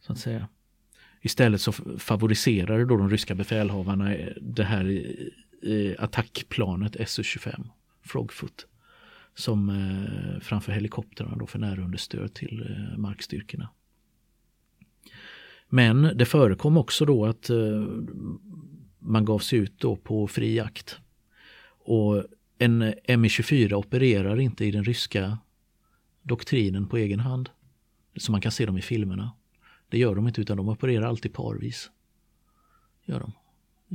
Så 0.00 0.12
att 0.12 0.18
säga. 0.18 0.48
Istället 1.20 1.60
så 1.60 1.72
favoriserade 1.98 2.84
då 2.84 2.96
de 2.96 3.10
ryska 3.10 3.34
befälhavarna 3.34 4.14
eh, 4.14 4.32
det 4.40 4.64
här 4.64 5.14
attackplanet 5.98 6.96
Su-25, 7.08 7.68
Frogfoot, 8.02 8.66
som 9.34 9.68
eh, 9.68 10.40
framför 10.40 10.72
helikoptrarna 10.72 11.36
då 11.36 11.46
för 11.46 11.58
närunderstöd 11.58 12.34
till 12.34 12.60
eh, 12.70 12.98
markstyrkorna. 12.98 13.68
Men 15.68 16.02
det 16.14 16.24
förekom 16.24 16.76
också 16.76 17.04
då 17.04 17.26
att 17.26 17.50
eh, 17.50 17.86
man 18.98 19.24
gav 19.24 19.38
sig 19.38 19.58
ut 19.58 19.78
då 19.78 19.96
på 19.96 20.28
fri 20.28 20.56
jakt. 20.56 20.98
Och 21.68 22.24
en 22.58 22.78
Mi-24 23.06 23.72
opererar 23.72 24.40
inte 24.40 24.64
i 24.64 24.70
den 24.70 24.84
ryska 24.84 25.38
doktrinen 26.22 26.88
på 26.88 26.96
egen 26.96 27.20
hand. 27.20 27.50
Som 28.16 28.32
man 28.32 28.40
kan 28.40 28.52
se 28.52 28.66
dem 28.66 28.78
i 28.78 28.82
filmerna. 28.82 29.32
Det 29.88 29.98
gör 29.98 30.14
de 30.14 30.28
inte 30.28 30.40
utan 30.40 30.56
de 30.56 30.68
opererar 30.68 31.06
alltid 31.06 31.32
parvis. 31.32 31.90
Gör 33.04 33.20
de. 33.20 33.32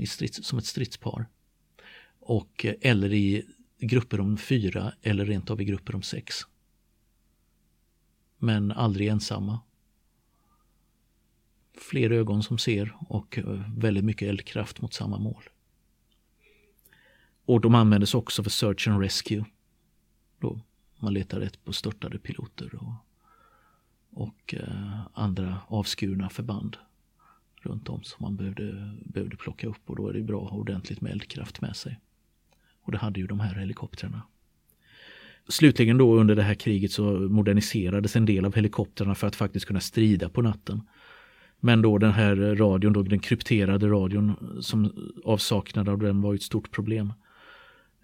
I 0.02 0.08
strids, 0.08 0.44
som 0.44 0.58
ett 0.58 0.66
stridspar. 0.66 1.26
Och, 2.26 2.66
eh, 2.66 2.76
eller 2.82 3.14
i 3.14 3.46
grupper 3.78 4.20
om 4.20 4.38
fyra 4.38 4.94
eller 5.02 5.26
rent 5.26 5.52
av 5.52 5.62
i 5.62 5.66
grupper 5.66 5.96
om 5.96 6.02
sex. 6.02 6.36
Men 8.38 8.72
aldrig 8.72 9.08
ensamma. 9.08 9.60
Fler 11.78 12.10
ögon 12.10 12.44
som 12.44 12.58
ser 12.58 12.98
och 13.10 13.38
eh, 13.38 13.72
väldigt 13.78 14.04
mycket 14.04 14.30
eldkraft 14.30 14.82
mot 14.82 14.94
samma 14.94 15.20
mål. 15.20 15.44
Och 17.46 17.62
de 17.62 17.76
användes 17.76 18.14
också 18.14 18.44
för 18.44 18.50
Search 18.50 18.88
and 18.88 19.02
Rescue. 19.02 19.46
Då 20.40 20.62
man 21.00 21.14
letar 21.14 21.40
rätt 21.40 21.64
på 21.64 21.74
störtade 21.74 22.20
piloter 22.20 22.76
och, 22.76 22.94
och 24.10 24.54
eh, 24.54 25.00
andra 25.14 25.62
avskurna 25.68 26.30
förband 26.30 26.78
runt 27.62 27.90
om 27.90 28.04
som 28.04 28.18
man 28.24 28.36
behövde, 28.36 28.98
behövde 29.06 29.38
plocka 29.38 29.68
upp 29.68 29.90
och 29.90 29.96
då 29.96 30.08
är 30.08 30.14
det 30.14 30.22
bra 30.22 30.46
att 30.46 30.52
ha 30.52 30.58
ordentligt 30.58 31.02
med 31.02 31.12
eldkraft 31.12 31.62
med 31.62 31.76
sig. 31.76 32.00
Och 32.84 32.92
det 32.92 32.98
hade 32.98 33.20
ju 33.20 33.28
de 33.28 33.40
här 33.40 33.56
helikoptrarna. 33.56 34.22
Slutligen 35.48 35.98
då 35.98 36.16
under 36.16 36.36
det 36.36 36.44
här 36.44 36.54
kriget 36.54 36.92
så 36.92 37.04
moderniserades 37.12 38.16
en 38.16 38.26
del 38.26 38.46
av 38.46 38.56
helikoptrarna 38.56 39.16
för 39.16 39.28
att 39.28 39.36
faktiskt 39.36 39.66
kunna 39.66 39.80
strida 39.80 40.30
på 40.30 40.42
natten. 40.42 40.82
Men 41.60 41.82
då 41.82 41.98
den 41.98 42.12
här 42.12 42.36
radion, 42.36 42.94
då 42.94 43.04
den 43.04 43.20
krypterade 43.20 43.88
radion, 43.88 44.58
som 44.62 45.12
avsaknad 45.24 45.90
av 45.90 45.98
den 45.98 46.22
var 46.22 46.36
ett 46.36 46.42
stort 46.42 46.72
problem. 46.72 47.14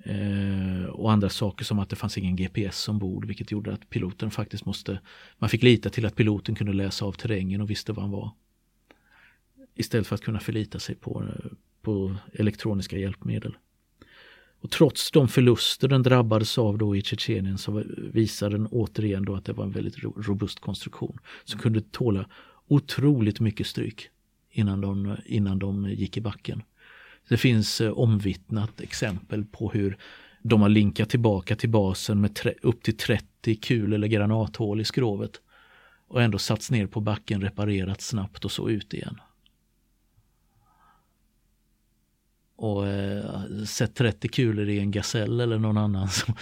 Eh, 0.03 0.85
och 0.85 1.11
andra 1.11 1.29
saker 1.29 1.65
som 1.65 1.79
att 1.79 1.89
det 1.89 1.95
fanns 1.95 2.17
ingen 2.17 2.35
GPS 2.35 2.89
ombord 2.89 3.25
vilket 3.25 3.51
gjorde 3.51 3.73
att 3.73 3.89
piloten 3.89 4.31
faktiskt 4.31 4.65
måste, 4.65 4.99
man 5.37 5.49
fick 5.49 5.63
lita 5.63 5.89
till 5.89 6.05
att 6.05 6.15
piloten 6.15 6.55
kunde 6.55 6.73
läsa 6.73 7.05
av 7.05 7.11
terrängen 7.11 7.61
och 7.61 7.69
visste 7.69 7.93
var 7.93 8.01
han 8.01 8.11
var. 8.11 8.31
Istället 9.75 10.07
för 10.07 10.15
att 10.15 10.21
kunna 10.21 10.39
förlita 10.39 10.79
sig 10.79 10.95
på, 10.95 11.23
eh, 11.23 11.51
på 11.81 12.15
elektroniska 12.33 12.97
hjälpmedel. 12.97 13.57
Och 14.61 14.71
trots 14.71 15.11
de 15.11 15.27
förluster 15.27 15.87
den 15.87 16.03
drabbades 16.03 16.57
av 16.57 16.77
då 16.77 16.95
i 16.95 17.01
Tjetjenien 17.01 17.57
så 17.57 17.83
visar 17.97 18.49
den 18.49 18.67
återigen 18.67 19.25
då 19.25 19.35
att 19.35 19.45
det 19.45 19.53
var 19.53 19.63
en 19.63 19.71
väldigt 19.71 20.03
robust 20.03 20.59
konstruktion 20.59 21.19
som 21.43 21.59
kunde 21.59 21.81
tåla 21.81 22.29
otroligt 22.67 23.39
mycket 23.39 23.67
stryk 23.67 24.09
innan 24.51 24.81
de, 24.81 25.15
innan 25.25 25.59
de 25.59 25.89
gick 25.89 26.17
i 26.17 26.21
backen. 26.21 26.63
Det 27.29 27.37
finns 27.37 27.81
eh, 27.81 27.91
omvittnat 27.91 28.81
exempel 28.81 29.45
på 29.45 29.71
hur 29.71 29.97
de 30.41 30.61
har 30.61 30.69
linkat 30.69 31.09
tillbaka 31.09 31.55
till 31.55 31.69
basen 31.69 32.21
med 32.21 32.39
upp 32.61 32.83
till 32.83 32.97
30 32.97 33.55
kul 33.55 33.93
eller 33.93 34.07
granathål 34.07 34.81
i 34.81 34.85
skrovet 34.85 35.41
och 36.07 36.21
ändå 36.21 36.37
satts 36.37 36.71
ner 36.71 36.87
på 36.87 37.01
backen, 37.01 37.41
reparerat 37.41 38.01
snabbt 38.01 38.45
och 38.45 38.51
så 38.51 38.69
ut 38.69 38.93
igen. 38.93 39.19
Och 42.59 42.87
eh, 42.87 43.63
sett 43.65 43.95
30 43.95 44.27
kulor 44.27 44.69
i 44.69 44.79
en 44.79 44.91
gasell 44.91 45.39
eller 45.39 45.59
någon 45.59 45.77
annan 45.77 46.07
så 46.09 46.33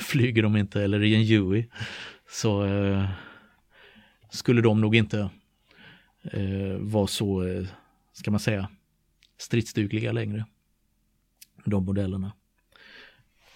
flyger 0.00 0.42
de 0.42 0.56
inte, 0.56 0.82
eller 0.82 1.02
i 1.02 1.14
en 1.14 1.26
Huey. 1.26 1.68
Så 2.28 2.64
eh, 2.64 3.08
skulle 4.30 4.62
de 4.62 4.80
nog 4.80 4.96
inte 4.96 5.30
eh, 6.22 6.76
vara 6.78 7.06
så, 7.06 7.42
eh, 7.42 7.66
ska 8.12 8.30
man 8.30 8.40
säga, 8.40 8.68
stridsdugliga 9.38 10.12
längre. 10.12 10.46
De 11.64 11.84
modellerna. 11.84 12.32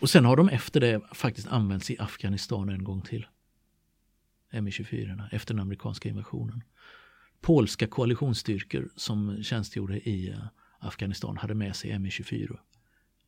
Och 0.00 0.10
sen 0.10 0.24
har 0.24 0.36
de 0.36 0.48
efter 0.48 0.80
det 0.80 1.00
faktiskt 1.12 1.48
använts 1.48 1.90
i 1.90 1.98
Afghanistan 1.98 2.68
en 2.68 2.84
gång 2.84 3.02
till. 3.02 3.26
MI-24 4.52 5.28
efter 5.32 5.54
den 5.54 5.60
amerikanska 5.60 6.08
invasionen. 6.08 6.62
Polska 7.40 7.86
koalitionsstyrkor 7.86 8.88
som 8.96 9.42
tjänstgjorde 9.42 10.08
i 10.08 10.28
eh, 10.30 10.38
Afghanistan 10.78 11.36
hade 11.36 11.54
med 11.54 11.76
sig 11.76 11.98
MI-24 11.98 12.58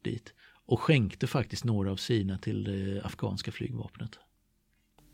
dit 0.04 0.34
och 0.66 0.80
skänkte 0.80 1.26
faktiskt 1.26 1.64
några 1.64 1.90
av 1.90 1.96
sina 1.96 2.38
till 2.38 2.64
det 2.64 3.02
afghanska 3.04 3.52
flygvapnet. 3.52 4.18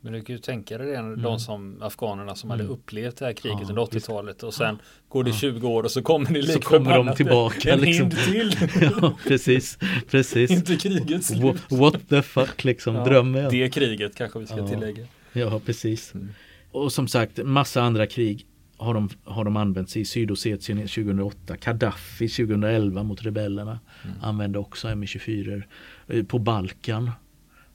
Men 0.01 0.13
du 0.13 0.21
kan 0.21 0.35
ju 0.35 0.41
tänka 0.41 0.77
dig 0.77 0.87
det, 0.87 0.97
mm. 0.97 1.21
de 1.21 1.39
som 1.39 1.81
afghanerna 1.81 2.35
som 2.35 2.51
mm. 2.51 2.59
hade 2.59 2.73
upplevt 2.73 3.17
det 3.17 3.25
här 3.25 3.33
kriget 3.33 3.59
ja, 3.61 3.69
under 3.69 3.81
80-talet 3.81 4.43
och 4.43 4.53
sen 4.53 4.75
ja. 4.79 4.85
går 5.07 5.23
det 5.23 5.33
20 5.33 5.67
år 5.67 5.83
och 5.83 5.91
så 5.91 6.01
kommer 6.01 6.31
det 6.31 6.43
Så 6.43 6.59
kommer 6.59 6.97
de 6.97 7.15
tillbaka. 7.15 7.73
En 7.73 7.79
liksom. 7.79 8.09
till. 8.09 8.55
ja, 8.81 9.17
precis, 9.27 9.77
precis. 10.09 10.51
Inte 10.51 10.75
kriget 10.75 11.25
slut. 11.25 11.71
What 11.71 12.09
the 12.09 12.21
fuck 12.21 12.63
liksom, 12.63 12.95
ja, 12.95 13.03
drömmen. 13.03 13.49
Det 13.51 13.69
kriget 13.69 14.15
kanske 14.15 14.39
vi 14.39 14.47
ska 14.47 14.67
tillägga. 14.67 15.05
Ja, 15.33 15.61
precis. 15.65 16.13
Mm. 16.13 16.29
Och 16.71 16.93
som 16.93 17.07
sagt, 17.07 17.37
massa 17.43 17.81
andra 17.81 18.07
krig 18.07 18.45
har 18.77 18.93
de, 18.93 19.09
har 19.23 19.43
de 19.43 19.57
använts 19.57 19.97
i 19.97 20.05
Sydossetien 20.05 20.77
2008, 20.77 21.55
Gaddafi 21.57 22.27
2011 22.27 23.03
mot 23.03 23.25
rebellerna 23.25 23.79
mm. 24.03 24.15
använde 24.21 24.59
också 24.59 24.87
MI24. 24.87 25.63
Eh, 26.07 26.23
på 26.23 26.39
Balkan 26.39 27.11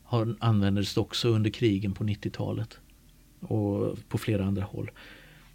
har, 0.02 0.36
användes 0.38 0.94
det 0.94 1.00
också 1.00 1.28
under 1.28 1.50
krigen 1.50 1.92
på 1.92 2.04
90-talet 2.04 2.78
och 3.40 3.98
på 4.08 4.18
flera 4.18 4.44
andra 4.44 4.62
håll. 4.62 4.90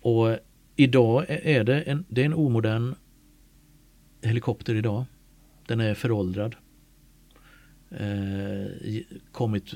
Och 0.01 0.37
idag 0.75 1.25
är 1.27 1.63
det 1.63 1.81
en, 1.81 2.05
det 2.09 2.21
är 2.21 2.25
en 2.25 2.33
omodern 2.33 2.95
helikopter 4.21 4.75
idag. 4.75 5.05
Den 5.67 5.79
är 5.79 5.93
föråldrad. 5.93 6.55
Eh, 7.89 9.01
kommit 9.31 9.73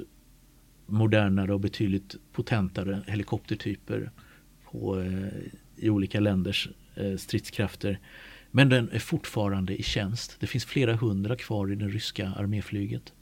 modernare 0.86 1.54
och 1.54 1.60
betydligt 1.60 2.16
potentare 2.32 3.02
helikoptertyper 3.08 4.12
på, 4.72 5.00
eh, 5.02 5.28
i 5.76 5.90
olika 5.90 6.20
länders 6.20 6.70
eh, 6.96 7.18
stridskrafter. 7.18 8.00
Men 8.52 8.70
den 8.70 8.90
är 8.92 9.00
fortfarande 9.00 9.76
i 9.76 9.84
tjänst. 9.84 10.36
Det 10.40 10.48
finns 10.48 10.66
flera 10.66 10.96
hundra 10.96 11.36
kvar 11.36 11.72
i 11.72 11.76
det 11.76 11.88
ryska 11.88 12.34
arméflyget. 12.38 13.14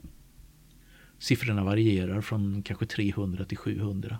Siffrorna 1.18 1.64
varierar 1.64 2.20
från 2.20 2.62
kanske 2.62 2.86
300 2.86 3.44
till 3.44 3.58
700. 3.58 4.18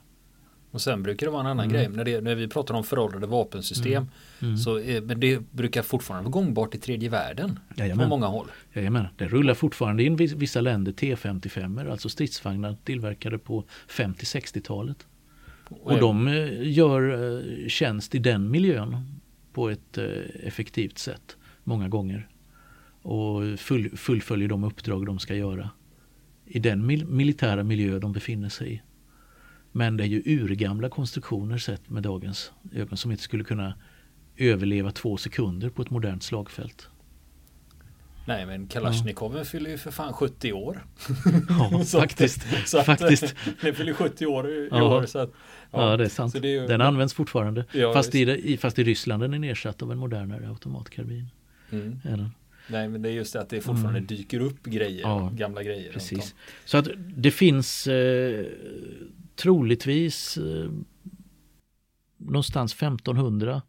Och 0.70 0.80
sen 0.80 1.02
brukar 1.02 1.26
det 1.26 1.30
vara 1.30 1.40
en 1.40 1.46
annan 1.46 1.64
mm. 1.64 1.74
grej. 1.74 1.88
När, 1.88 2.04
det, 2.04 2.20
när 2.20 2.34
vi 2.34 2.48
pratar 2.48 2.74
om 2.74 2.84
föråldrade 2.84 3.26
vapensystem 3.26 3.92
mm. 3.92 4.08
Mm. 4.40 4.56
så 4.56 4.80
är, 4.80 5.00
men 5.00 5.20
det 5.20 5.50
brukar 5.50 5.82
fortfarande 5.82 6.30
vara 6.30 6.32
gångbart 6.32 6.74
i 6.74 6.78
tredje 6.78 7.08
världen. 7.08 7.58
Jajamän. 7.76 8.04
På 8.04 8.08
många 8.08 8.26
håll. 8.26 8.46
Jajamän. 8.72 9.06
Det 9.16 9.28
rullar 9.28 9.54
fortfarande 9.54 10.02
in 10.02 10.16
vissa 10.16 10.60
länder 10.60 10.92
T55, 10.92 11.90
alltså 11.90 12.08
stridsvagnar 12.08 12.76
tillverkade 12.84 13.38
på 13.38 13.64
50-60-talet. 13.88 15.06
Och, 15.68 15.98
de 15.98 16.28
eh, 16.28 16.70
gör 16.70 17.02
eh, 17.36 17.68
tjänst 17.68 18.14
i 18.14 18.18
den 18.18 18.50
miljön 18.50 18.96
på 19.52 19.68
ett 19.68 19.98
eh, 19.98 20.06
effektivt 20.42 20.98
sätt 20.98 21.36
många 21.64 21.88
gånger. 21.88 22.28
Och 23.02 23.58
full, 23.58 23.96
fullföljer 23.96 24.48
de 24.48 24.64
uppdrag 24.64 25.06
de 25.06 25.18
ska 25.18 25.34
göra 25.34 25.70
i 26.46 26.58
den 26.58 26.86
mil 26.86 27.06
militära 27.06 27.64
miljö 27.64 27.98
de 27.98 28.12
befinner 28.12 28.48
sig 28.48 28.72
i. 28.72 28.82
Men 29.72 29.96
det 29.96 30.04
är 30.04 30.08
ju 30.08 30.22
urgamla 30.26 30.88
konstruktioner 30.88 31.58
sett 31.58 31.90
med 31.90 32.02
dagens 32.02 32.52
ögon 32.72 32.96
som 32.96 33.10
inte 33.10 33.22
skulle 33.22 33.44
kunna 33.44 33.74
överleva 34.36 34.90
två 34.90 35.16
sekunder 35.16 35.70
på 35.70 35.82
ett 35.82 35.90
modernt 35.90 36.22
slagfält. 36.22 36.88
Nej 38.28 38.46
men 38.46 38.66
Kalashnikoven 38.66 39.38
ja. 39.38 39.44
fyller 39.44 39.70
ju 39.70 39.78
för 39.78 39.90
fan 39.90 40.12
70 40.12 40.52
år. 40.52 40.84
Ja 41.48 41.82
så 41.84 42.00
faktiskt. 42.00 42.46
Att, 42.52 42.68
så 42.68 42.82
faktiskt. 42.82 43.24
Att, 43.24 43.60
den 43.60 43.74
fyller 43.74 43.92
70 43.92 44.26
år 44.26 44.48
i 44.50 44.68
ja. 44.70 44.96
år. 44.96 45.06
Så 45.06 45.18
att, 45.18 45.30
ja. 45.70 45.90
ja 45.90 45.96
det 45.96 46.04
är 46.04 46.08
sant. 46.08 46.32
Det 46.42 46.48
är 46.48 46.60
ju, 46.60 46.66
den 46.66 46.80
används 46.80 47.14
fortfarande. 47.14 47.64
Ja, 47.72 47.92
fast, 47.92 48.14
i, 48.14 48.56
fast 48.56 48.78
i 48.78 48.84
Ryssland 48.84 49.22
den 49.22 49.34
är 49.34 49.38
nedsatt 49.38 49.82
av 49.82 49.92
en 49.92 49.98
modernare 49.98 50.48
automatkarbin. 50.48 51.26
Mm. 51.70 52.00
Nej 52.68 52.88
men 52.88 53.02
det 53.02 53.08
är 53.08 53.12
just 53.12 53.32
det 53.32 53.40
att 53.40 53.48
det 53.48 53.60
fortfarande 53.60 53.98
mm. 53.98 54.06
dyker 54.06 54.40
upp 54.40 54.64
grejer, 54.64 55.00
ja, 55.00 55.32
gamla 55.34 55.62
grejer. 55.62 55.92
Precis. 55.92 56.34
Så 56.64 56.78
att 56.78 56.88
det 57.16 57.30
finns 57.30 57.86
eh, 57.86 58.46
troligtvis 59.36 60.36
eh, 60.36 60.70
någonstans 62.16 62.74
1500 62.74 63.62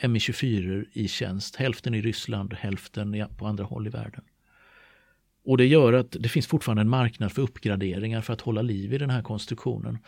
MI24 0.00 0.84
i 0.92 1.08
tjänst. 1.08 1.56
Hälften 1.56 1.94
i 1.94 2.02
Ryssland, 2.02 2.54
hälften 2.54 3.26
på 3.36 3.46
andra 3.46 3.64
håll 3.64 3.86
i 3.86 3.90
världen. 3.90 4.24
Och 5.44 5.56
det 5.56 5.66
gör 5.66 5.92
att 5.92 6.16
det 6.20 6.28
finns 6.28 6.46
fortfarande 6.46 6.80
en 6.80 6.88
marknad 6.88 7.32
för 7.32 7.42
uppgraderingar 7.42 8.20
för 8.20 8.32
att 8.32 8.40
hålla 8.40 8.62
liv 8.62 8.92
i 8.94 8.98
den 8.98 9.10
här 9.10 9.22
konstruktionen. 9.22 9.98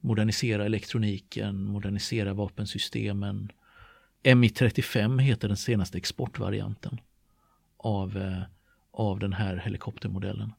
Modernisera 0.00 0.64
elektroniken, 0.64 1.64
modernisera 1.64 2.34
vapensystemen. 2.34 3.52
MI35 4.22 5.20
heter 5.20 5.48
den 5.48 5.56
senaste 5.56 5.98
exportvarianten 5.98 7.00
av, 7.76 8.16
eh, 8.16 8.42
av 8.90 9.18
den 9.18 9.32
här 9.32 9.56
helikoptermodellen. 9.56 10.52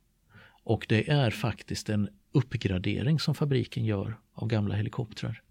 Och 0.63 0.85
det 0.89 1.09
är 1.09 1.31
faktiskt 1.31 1.89
en 1.89 2.09
uppgradering 2.31 3.19
som 3.19 3.35
fabriken 3.35 3.85
gör 3.85 4.17
av 4.33 4.47
gamla 4.47 4.75
helikoptrar. 4.75 5.41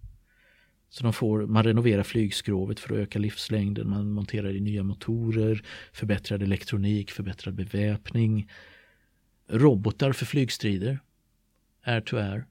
Så 0.90 1.02
de 1.02 1.12
får, 1.12 1.46
man 1.46 1.64
renoverar 1.64 2.02
flygskrovet 2.02 2.80
för 2.80 2.94
att 2.94 3.00
öka 3.00 3.18
livslängden, 3.18 3.90
man 3.90 4.10
monterar 4.10 4.56
i 4.56 4.60
nya 4.60 4.82
motorer, 4.82 5.62
förbättrad 5.92 6.42
elektronik, 6.42 7.10
förbättrad 7.10 7.54
beväpning. 7.54 8.50
Robotar 9.48 10.12
för 10.12 10.26
flygstrider, 10.26 10.98
air 11.82 12.00
to 12.00 12.16
air. 12.16 12.46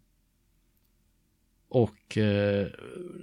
Och 1.70 2.18
eh, 2.18 2.68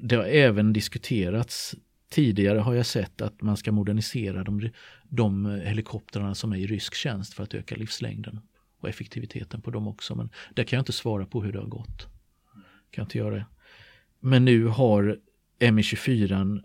det 0.03 0.17
har 0.17 0.25
även 0.25 0.73
diskuterats 0.73 1.75
Tidigare 2.15 2.59
har 2.59 2.75
jag 2.75 2.87
sett 2.87 3.23
att 3.23 3.43
man 3.43 3.57
ska 3.57 3.73
modernisera 3.73 4.45
de, 4.45 4.71
de 5.09 5.47
helikoptrarna 5.65 6.35
som 6.35 6.53
är 6.53 6.57
i 6.57 6.67
rysk 6.67 6.95
tjänst 6.95 7.35
för 7.35 7.43
att 7.43 7.55
öka 7.55 7.75
livslängden 7.75 8.41
och 8.81 8.89
effektiviteten 8.89 9.63
på 9.63 9.71
dem 9.71 9.89
också. 9.89 10.15
Men 10.15 10.31
det 10.55 10.65
kan 10.65 10.77
jag 10.77 10.81
inte 10.81 10.93
svara 10.93 11.27
på 11.27 11.43
hur 11.43 11.53
det 11.53 11.59
har 11.59 11.67
gått. 11.67 12.07
Kan 12.91 13.05
inte 13.05 13.19
göra 13.19 13.35
det. 13.35 13.47
Men 14.27 14.45
nu 14.45 14.67
har 14.67 15.19
Mi-24 15.61 16.63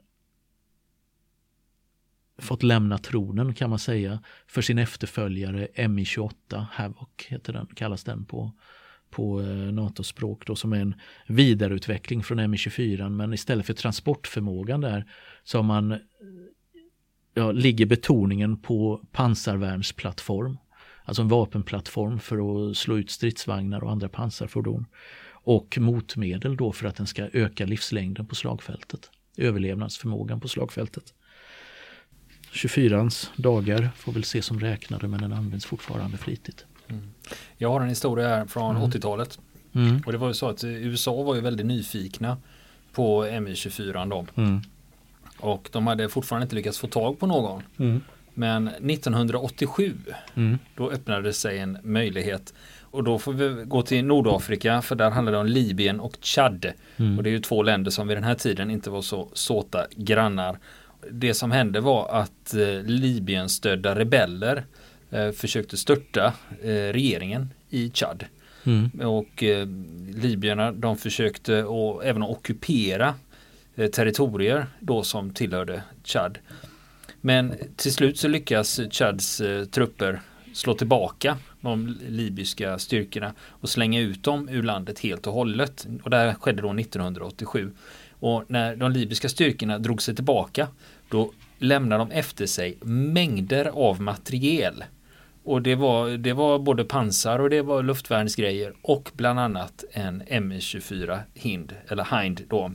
fått 2.37 2.63
lämna 2.63 2.97
tronen 2.97 3.53
kan 3.53 3.69
man 3.69 3.79
säga 3.79 4.23
för 4.47 4.61
sin 4.61 4.77
efterföljare 4.77 5.67
Mi-28 5.87 6.65
Havoc 6.71 7.09
heter 7.27 7.53
den, 7.53 7.67
kallas 7.75 8.03
den 8.03 8.25
på, 8.25 8.51
på 9.09 9.41
eh, 9.41 9.47
NATO-språk 9.47 10.45
då 10.45 10.55
som 10.55 10.73
är 10.73 10.81
en 10.81 10.95
vidareutveckling 11.27 12.23
från 12.23 12.39
Mi-24 12.39 13.09
men 13.09 13.33
istället 13.33 13.65
för 13.65 13.73
transportförmågan 13.73 14.81
där 14.81 15.11
så 15.43 15.57
har 15.57 15.63
man 15.63 15.99
ja, 17.33 17.51
ligger 17.51 17.85
betoningen 17.85 18.57
på 18.57 19.01
pansarvärnsplattform. 19.11 20.57
Alltså 21.03 21.21
en 21.21 21.27
vapenplattform 21.27 22.19
för 22.19 22.69
att 22.69 22.77
slå 22.77 22.97
ut 22.97 23.11
stridsvagnar 23.11 23.83
och 23.83 23.91
andra 23.91 24.09
pansarfordon. 24.09 24.85
Och 25.49 25.77
motmedel 25.77 26.57
då 26.57 26.71
för 26.71 26.87
att 26.87 26.95
den 26.95 27.07
ska 27.07 27.23
öka 27.33 27.65
livslängden 27.65 28.25
på 28.25 28.35
slagfältet. 28.35 29.09
Överlevnadsförmågan 29.37 30.39
på 30.39 30.47
slagfältet. 30.47 31.13
24ans 32.53 33.29
dagar 33.35 33.89
får 33.95 34.11
väl 34.11 34.21
ses 34.21 34.45
som 34.45 34.59
räknade 34.59 35.07
men 35.07 35.21
den 35.21 35.33
används 35.33 35.65
fortfarande 35.65 36.17
flitigt. 36.17 36.65
Mm. 36.87 37.11
Jag 37.57 37.69
har 37.69 37.81
en 37.81 37.89
historia 37.89 38.27
här 38.27 38.45
från 38.45 38.75
mm. 38.75 38.89
80-talet. 38.89 39.39
Mm. 39.73 40.01
Och 40.05 40.11
det 40.11 40.17
var 40.17 40.27
ju 40.27 40.33
så 40.33 40.49
att 40.49 40.63
USA 40.63 41.23
var 41.23 41.35
ju 41.35 41.41
väldigt 41.41 41.65
nyfikna 41.65 42.37
på 42.93 43.25
MI24 43.25 44.09
då. 44.09 44.25
Mm. 44.35 44.61
Och 45.39 45.69
de 45.71 45.87
hade 45.87 46.09
fortfarande 46.09 46.43
inte 46.43 46.55
lyckats 46.55 46.79
få 46.79 46.87
tag 46.87 47.19
på 47.19 47.27
någon. 47.27 47.63
Mm. 47.77 48.01
Men 48.33 48.67
1987 48.67 49.97
mm. 50.35 50.57
då 50.75 50.91
öppnade 50.91 51.33
sig 51.33 51.59
en 51.59 51.77
möjlighet. 51.83 52.53
Och 52.91 53.03
då 53.03 53.19
får 53.19 53.33
vi 53.33 53.63
gå 53.65 53.81
till 53.81 54.05
Nordafrika 54.05 54.81
för 54.81 54.95
där 54.95 55.09
handlar 55.09 55.31
det 55.31 55.39
om 55.39 55.45
Libyen 55.45 55.99
och 55.99 56.17
Chad. 56.21 56.65
Mm. 56.97 57.17
Och 57.17 57.23
det 57.23 57.29
är 57.29 57.31
ju 57.31 57.39
två 57.39 57.63
länder 57.63 57.91
som 57.91 58.07
vid 58.07 58.17
den 58.17 58.23
här 58.23 58.35
tiden 58.35 58.71
inte 58.71 58.89
var 58.89 59.01
så 59.01 59.29
såta 59.33 59.85
grannar. 59.95 60.59
Det 61.11 61.33
som 61.33 61.51
hände 61.51 61.79
var 61.79 62.09
att 62.09 62.53
eh, 62.53 62.83
Libyen 62.83 63.49
stödda 63.49 63.95
rebeller 63.95 64.65
eh, 65.09 65.31
försökte 65.31 65.77
störta 65.77 66.33
eh, 66.61 66.69
regeringen 66.69 67.53
i 67.69 67.91
Chad. 67.93 68.25
Mm. 68.63 68.89
Och 69.09 69.43
eh, 69.43 69.67
libyerna 70.15 70.71
de 70.71 70.97
försökte 70.97 71.63
och 71.63 72.05
även 72.05 72.23
ockupera 72.23 73.13
territorier 73.91 74.67
då 74.79 75.03
som 75.03 75.33
tillhörde 75.33 75.83
Chad. 76.03 76.37
Men 77.21 77.53
till 77.75 77.93
slut 77.93 78.17
så 78.17 78.27
lyckas 78.27 78.79
Chads 78.91 79.41
eh, 79.41 79.65
trupper 79.65 80.21
slå 80.53 80.73
tillbaka 80.73 81.37
de 81.61 81.97
libyska 82.07 82.79
styrkorna 82.79 83.33
och 83.41 83.69
slänga 83.69 83.99
ut 83.99 84.23
dem 84.23 84.49
ur 84.49 84.63
landet 84.63 84.99
helt 84.99 85.27
och 85.27 85.33
hållet. 85.33 85.87
Och 86.03 86.09
det 86.09 86.17
här 86.17 86.33
skedde 86.33 86.61
då 86.61 86.73
1987. 86.73 87.71
Och 88.19 88.43
när 88.47 88.75
de 88.75 88.91
libyska 88.91 89.29
styrkorna 89.29 89.79
drog 89.79 90.01
sig 90.01 90.15
tillbaka 90.15 90.67
då 91.09 91.31
lämnade 91.59 92.01
de 92.01 92.11
efter 92.11 92.45
sig 92.45 92.77
mängder 92.81 93.65
av 93.65 94.01
materiel. 94.01 94.83
Och 95.43 95.61
det 95.61 95.75
var, 95.75 96.09
det 96.09 96.33
var 96.33 96.59
både 96.59 96.83
pansar 96.83 97.39
och 97.39 97.49
det 97.49 97.61
var 97.61 97.83
luftvärnsgrejer 97.83 98.73
och 98.81 99.11
bland 99.13 99.39
annat 99.39 99.83
en 99.91 100.23
M24 100.23 101.19
Hind, 101.33 101.75
eller 101.87 102.21
Hind 102.21 102.41
då, 102.49 102.71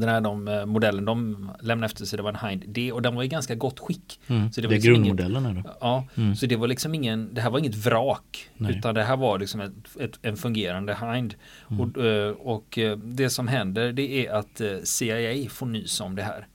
den 0.00 0.08
här 0.08 0.20
de, 0.20 0.48
eh, 0.48 0.66
modellen 0.66 1.04
de 1.04 1.50
lämnade 1.60 1.86
efter 1.86 2.04
sig 2.04 2.16
det 2.16 2.22
var 2.22 2.32
en 2.32 2.48
Hind 2.48 2.64
D 2.66 2.92
och 2.92 3.02
den 3.02 3.14
var 3.14 3.22
i 3.22 3.28
ganska 3.28 3.54
gott 3.54 3.80
skick. 3.80 4.20
Mm. 4.26 4.52
Så 4.52 4.60
det, 4.60 4.66
var 4.66 4.70
det 4.70 4.74
är 4.74 4.76
liksom 4.76 4.94
grundmodellen 4.94 5.46
inget, 5.46 5.66
Ja, 5.80 6.04
mm. 6.14 6.36
så 6.36 6.46
det 6.46 6.56
var 6.56 6.68
liksom 6.68 6.94
ingen, 6.94 7.34
det 7.34 7.40
här 7.40 7.50
var 7.50 7.58
inget 7.58 7.76
vrak. 7.76 8.50
Nej. 8.56 8.78
Utan 8.78 8.94
det 8.94 9.02
här 9.02 9.16
var 9.16 9.38
liksom 9.38 9.60
ett, 9.60 9.72
ett, 10.00 10.18
en 10.22 10.36
fungerande 10.36 10.96
Hind. 11.00 11.34
Mm. 11.70 11.80
Och, 11.80 12.04
eh, 12.04 12.30
och 12.30 12.78
eh, 12.78 12.98
det 12.98 13.30
som 13.30 13.48
händer 13.48 13.92
det 13.92 14.26
är 14.26 14.32
att 14.32 14.60
CIA 14.84 15.48
får 15.50 15.66
nys 15.66 16.00
om 16.00 16.16
det 16.16 16.22
här 16.22 16.46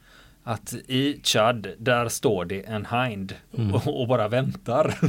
att 0.43 0.73
i 0.87 1.19
Chad, 1.23 1.67
där 1.77 2.09
står 2.09 2.45
det 2.45 2.61
en 2.61 2.85
hind 2.85 3.35
mm. 3.57 3.73
och, 3.73 4.01
och, 4.01 4.07
bara 4.07 4.27
väntar. 4.27 4.93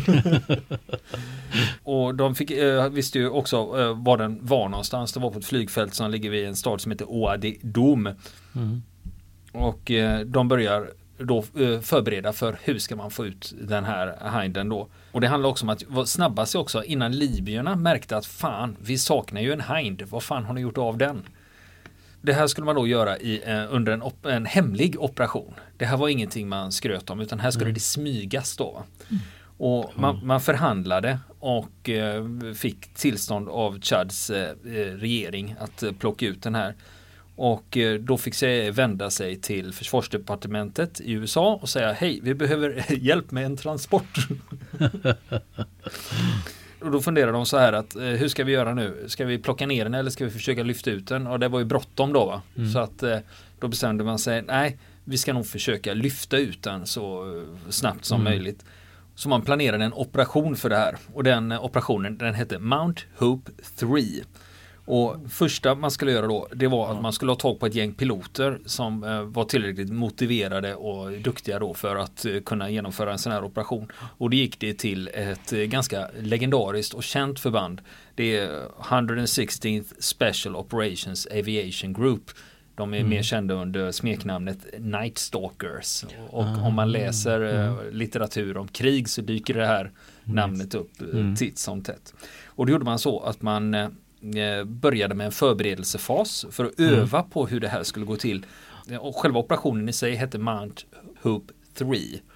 och 2.05 2.15
de 2.15 2.35
fick, 2.35 2.51
eh, 2.51 2.89
visste 2.89 3.19
ju 3.19 3.29
också 3.29 3.57
eh, 3.57 4.03
var 4.03 4.17
den 4.17 4.39
var 4.43 4.69
någonstans. 4.69 5.13
Det 5.13 5.21
var 5.21 5.31
på 5.31 5.39
ett 5.39 5.47
flygfält 5.47 5.95
som 5.95 6.11
ligger 6.11 6.31
vid 6.31 6.47
en 6.47 6.57
stad 6.57 6.81
som 6.81 6.93
heter 6.93 7.05
Oadi 7.05 7.59
Dom. 7.63 8.09
Mm. 8.55 8.83
Och 9.53 9.91
eh, 9.91 10.21
de 10.21 10.49
börjar 10.49 10.91
då 11.19 11.39
eh, 11.39 11.81
förbereda 11.81 12.33
för 12.33 12.59
hur 12.63 12.79
ska 12.79 12.97
man 12.97 13.11
få 13.11 13.27
ut 13.27 13.55
den 13.61 13.85
här 13.85 14.41
hinden 14.41 14.69
då. 14.69 14.89
Och 15.13 15.21
det 15.21 15.29
handlar 15.29 15.51
också 15.51 15.65
om 15.65 15.69
att 15.69 15.83
vara 15.89 16.07
snabba 16.07 16.47
sig 16.47 16.61
också 16.61 16.85
innan 16.85 17.13
libyerna 17.13 17.77
märkte 17.77 18.17
att 18.17 18.27
fan, 18.27 18.77
vi 18.81 18.99
saknar 18.99 19.41
ju 19.41 19.53
en 19.53 19.77
hind. 19.77 20.03
Vad 20.11 20.23
fan 20.23 20.45
har 20.45 20.55
ni 20.55 20.61
gjort 20.61 20.79
av 20.79 20.99
den? 20.99 21.23
det 22.25 22.33
här 22.33 22.47
skulle 22.47 22.65
man 22.65 22.75
då 22.75 22.87
göra 22.87 23.19
i, 23.19 23.43
eh, 23.47 23.75
under 23.75 23.93
en, 23.93 24.03
en 24.33 24.47
hemlig 24.47 24.97
operation. 25.01 25.55
Det 25.77 25.85
här 25.85 25.97
var 25.97 26.09
ingenting 26.09 26.49
man 26.49 26.73
skröt 26.73 27.11
om 27.11 27.21
utan 27.21 27.41
här 27.41 27.51
skulle 27.51 27.65
mm. 27.65 27.75
det 27.75 27.81
smygas 27.81 28.57
då. 28.57 28.83
Mm. 29.11 29.23
Och 29.57 29.93
man, 29.95 30.27
man, 30.27 30.41
förhandlade 30.41 31.19
och 31.39 31.89
eh, 31.89 32.25
fick 32.55 32.95
tillstånd 32.95 33.49
av 33.49 33.81
Chads 33.81 34.31
eh, 34.31 34.51
eh 34.51 34.95
regering 34.97 35.55
att 35.59 35.85
plocka 35.99 36.27
ut 36.27 36.43
den 36.43 36.55
här. 36.55 36.75
Och 37.37 37.79
då 38.01 38.19
fick 38.19 38.35
sig 38.35 38.71
vända 38.71 39.11
sig 39.11 39.37
till 39.37 39.73
försvarsdepartementet 39.73 41.01
i 41.01 41.13
USA 41.13 41.59
och 41.63 41.69
säga 41.69 41.93
hej, 41.93 42.21
vi 42.23 42.35
behöver 42.35 42.85
hjälp 43.05 43.31
med 43.31 43.47
en 43.47 43.57
transport. 43.57 44.29
Och 46.81 46.91
då 46.91 47.01
funderar 47.01 47.33
de 47.33 47.47
så 47.47 47.59
här 47.59 47.73
att 47.73 47.97
hur 47.97 48.29
ska 48.29 48.45
vi 48.45 48.53
göra 48.53 48.75
nu? 48.75 49.05
Ska 49.07 49.25
vi 49.25 49.39
plocka 49.39 49.67
ner 49.67 49.85
den 49.85 49.95
eller 49.95 50.11
ska 50.11 50.25
vi 50.25 50.31
försöka 50.31 50.63
lyfta 50.63 50.91
ut 50.91 51.09
den? 51.09 51.27
Och 51.27 51.41
det 51.41 51.49
var 51.49 51.59
ju 51.59 51.65
bråttom 51.65 52.13
då 52.13 52.27
va? 52.27 52.43
Mm. 52.57 52.73
Så 52.73 52.79
att 52.79 53.03
då 53.59 53.69
bestämde 53.69 54.05
man 54.05 54.19
sig, 54.19 54.43
nej 54.43 54.79
vi 55.05 55.19
ska 55.19 55.33
nog 55.33 55.47
försöka 55.47 55.95
lyfta 55.95 56.39
ut 56.39 56.63
den 56.63 56.87
så 56.87 57.25
snabbt 57.69 58.05
som 58.05 58.21
mm. 58.21 58.33
möjligt. 58.33 58.65
Så 59.15 59.29
man 59.29 59.43
planerade 59.43 59.85
en 59.85 59.93
operation 59.93 60.57
för 60.57 60.69
det 60.69 60.77
här 60.77 60.97
och 61.15 61.25
den 61.25 61.53
operationen 61.53 62.19
den 62.19 62.35
hette 62.35 62.59
Mount 62.59 63.03
Hope 63.19 63.53
3. 63.77 63.89
Och 64.87 65.17
första 65.31 65.75
man 65.75 65.91
skulle 65.91 66.13
göra 66.13 66.27
då 66.27 66.49
det 66.55 66.67
var 66.67 66.93
att 66.93 67.03
man 67.03 67.13
skulle 67.13 67.31
ha 67.31 67.37
tag 67.37 67.61
på 67.61 67.67
ett 67.67 67.75
gäng 67.75 67.93
piloter 67.93 68.59
som 68.67 69.05
eh, 69.05 69.23
var 69.23 69.45
tillräckligt 69.45 69.93
motiverade 69.93 70.75
och 70.75 71.13
duktiga 71.13 71.59
då 71.59 71.75
för 71.75 71.97
att 71.97 72.25
eh, 72.25 72.41
kunna 72.41 72.71
genomföra 72.71 73.13
en 73.13 73.19
sån 73.19 73.33
här 73.33 73.45
operation. 73.45 73.93
Och 74.19 74.31
det 74.31 74.37
gick 74.37 74.61
det 74.61 74.75
till 74.75 75.11
ett 75.15 75.53
eh, 75.53 75.59
ganska 75.59 76.09
legendariskt 76.21 76.95
och 76.95 77.03
känt 77.03 77.41
förband. 77.41 77.81
Det 78.15 78.37
är 78.37 78.69
116th 78.83 79.93
Special 79.99 80.57
Operations 80.57 81.27
Aviation 81.27 81.93
Group. 81.93 82.31
De 82.77 82.95
är 82.95 82.99
mm. 82.99 83.11
mer 83.11 83.23
kända 83.23 83.55
under 83.55 83.93
smeknamnet 83.93 84.59
Night 84.79 85.19
Stalkers. 85.19 86.05
Och 86.31 86.45
ah, 86.45 86.67
om 86.67 86.75
man 86.75 86.93
läser 86.93 87.41
mm. 87.41 87.77
litteratur 87.93 88.57
om 88.57 88.69
krig 88.69 89.09
så 89.09 89.21
dyker 89.21 89.55
det 89.55 89.67
här 89.67 89.91
namnet 90.25 90.75
upp 90.75 91.01
mm. 91.01 91.37
titt 91.37 91.59
som 91.59 91.83
tätt. 91.83 92.15
Och 92.47 92.67
då 92.67 92.73
gjorde 92.73 92.85
man 92.85 92.99
så 92.99 93.21
att 93.21 93.43
man 93.43 93.77
Eh, 94.25 94.65
började 94.65 95.15
med 95.15 95.27
en 95.27 95.33
förberedelsefas 95.33 96.47
för 96.51 96.65
att 96.65 96.79
mm. 96.79 96.95
öva 96.95 97.23
på 97.23 97.47
hur 97.47 97.61
det 97.61 97.69
här 97.69 97.83
skulle 97.83 98.07
gå 98.07 98.17
till. 98.17 98.47
Och 99.01 99.17
själva 99.17 99.41
operationen 99.41 99.89
i 99.89 99.93
sig 99.93 100.15
hette 100.15 100.39
Mount 100.39 100.83
Hope 101.23 101.53
3. 101.75 101.87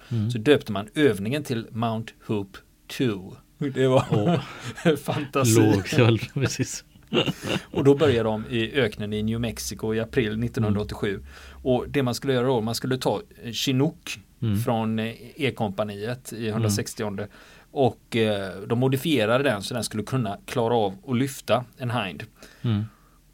Mm. 0.09 0.31
Så 0.31 0.37
döpte 0.37 0.71
man 0.71 0.87
övningen 0.95 1.43
till 1.43 1.67
Mount 1.71 2.13
Hope 2.25 2.59
2. 2.87 3.35
Det 3.57 3.87
var 3.87 4.05
oh. 4.11 4.95
fantasi. 4.95 5.59
Låg, 5.97 6.33
precis. 6.33 6.83
och 7.71 7.83
då 7.83 7.95
började 7.95 8.29
de 8.29 8.45
i 8.49 8.71
öknen 8.73 9.13
i 9.13 9.23
New 9.23 9.39
Mexico 9.39 9.93
i 9.93 9.99
april 9.99 10.43
1987. 10.43 11.09
Mm. 11.09 11.23
Och 11.51 11.89
det 11.89 12.03
man 12.03 12.15
skulle 12.15 12.33
göra 12.33 12.47
då, 12.47 12.61
man 12.61 12.75
skulle 12.75 12.97
ta 12.97 13.21
Chinook 13.51 14.19
mm. 14.41 14.59
från 14.59 14.99
E-kompaniet 15.35 16.33
i 16.33 16.47
160 16.47 17.03
mm. 17.03 17.27
Och 17.71 18.15
eh, 18.15 18.61
de 18.67 18.79
modifierade 18.79 19.43
den 19.43 19.63
så 19.63 19.73
den 19.73 19.83
skulle 19.83 20.03
kunna 20.03 20.37
klara 20.45 20.75
av 20.75 20.95
att 21.07 21.17
lyfta 21.17 21.65
en 21.77 21.91
hind. 21.91 22.23
Mm. 22.61 22.83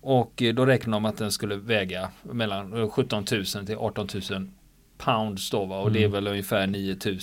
Och 0.02 0.42
eh, 0.42 0.54
då 0.54 0.66
räknade 0.66 0.96
de 0.96 1.06
att 1.06 1.18
den 1.18 1.32
skulle 1.32 1.56
väga 1.56 2.10
mellan 2.22 2.90
17 2.90 3.26
000 3.32 3.46
till 3.46 3.78
18 3.78 4.08
000 4.32 4.50
pounds 4.98 5.50
då 5.50 5.66
va? 5.66 5.80
Och 5.80 5.92
det 5.92 6.00
är 6.00 6.06
mm. 6.06 6.12
väl 6.12 6.28
ungefär 6.28 6.68
9 6.68 6.98
000 7.06 7.20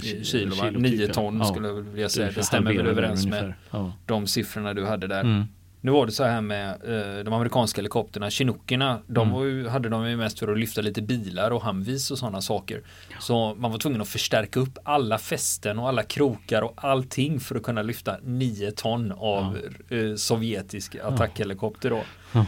kilo, 0.00 0.54
kilo 0.54 0.78
9 0.78 1.06
typ, 1.06 1.12
ton 1.12 1.44
skulle 1.44 1.68
jag 1.68 1.74
vilja 1.74 2.08
säga. 2.08 2.30
Det 2.34 2.42
stämmer 2.42 2.74
väl 2.74 2.86
överens 2.86 3.26
med 3.26 3.54
ja. 3.70 3.92
de 4.06 4.26
siffrorna 4.26 4.74
du 4.74 4.86
hade 4.86 5.06
där. 5.06 5.20
Mm. 5.20 5.44
Nu 5.82 5.90
var 5.90 6.06
det 6.06 6.12
så 6.12 6.24
här 6.24 6.40
med 6.40 6.68
eh, 6.70 7.24
de 7.24 7.32
amerikanska 7.32 7.78
helikopterna, 7.78 8.30
Chinookerna, 8.30 8.98
de 9.06 9.28
mm. 9.28 9.42
ju, 9.42 9.68
hade 9.68 9.88
de 9.88 10.08
ju 10.08 10.16
mest 10.16 10.38
för 10.38 10.52
att 10.52 10.58
lyfta 10.58 10.80
lite 10.80 11.02
bilar 11.02 11.50
och 11.50 11.62
Humvees 11.62 12.10
och 12.10 12.18
sådana 12.18 12.40
saker. 12.40 12.82
Ja. 13.08 13.16
Så 13.20 13.54
man 13.54 13.70
var 13.70 13.78
tvungen 13.78 14.00
att 14.00 14.08
förstärka 14.08 14.60
upp 14.60 14.78
alla 14.82 15.18
fästen 15.18 15.78
och 15.78 15.88
alla 15.88 16.02
krokar 16.02 16.62
och 16.62 16.74
allting 16.76 17.40
för 17.40 17.56
att 17.56 17.62
kunna 17.62 17.82
lyfta 17.82 18.16
9 18.22 18.70
ton 18.70 19.12
av 19.12 19.58
ja. 19.88 19.96
eh, 19.96 20.14
sovjetisk 20.14 20.96
attackhelikopter 21.04 21.90
då. 21.90 22.02
Ja. 22.32 22.46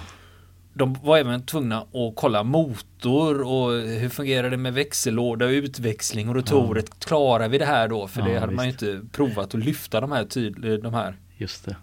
De 0.75 0.97
var 1.03 1.19
även 1.19 1.47
tvungna 1.47 1.81
att 1.81 2.17
kolla 2.17 2.43
motor 2.43 3.43
och 3.43 3.73
hur 3.73 4.09
fungerar 4.09 4.51
det 4.51 4.57
med 4.57 4.75
växellåda 4.75 5.45
och 5.45 5.51
utväxling 5.51 6.29
och 6.29 6.35
rotoret. 6.35 6.87
Ja. 6.89 6.97
Klarar 7.07 7.49
vi 7.49 7.59
det 7.59 7.65
här 7.65 7.89
då? 7.89 8.09
För 8.09 8.23
det 8.23 8.39
hade 8.39 8.47
visst. 8.47 8.57
man 8.57 8.65
ju 8.65 8.71
inte 8.71 9.01
provat 9.13 9.55
att 9.55 9.65
lyfta 9.65 10.01
de 10.01 10.13
här, 10.13 10.79
de 10.83 10.95
här. 10.95 11.17
Just 11.37 11.65
det. 11.65 11.77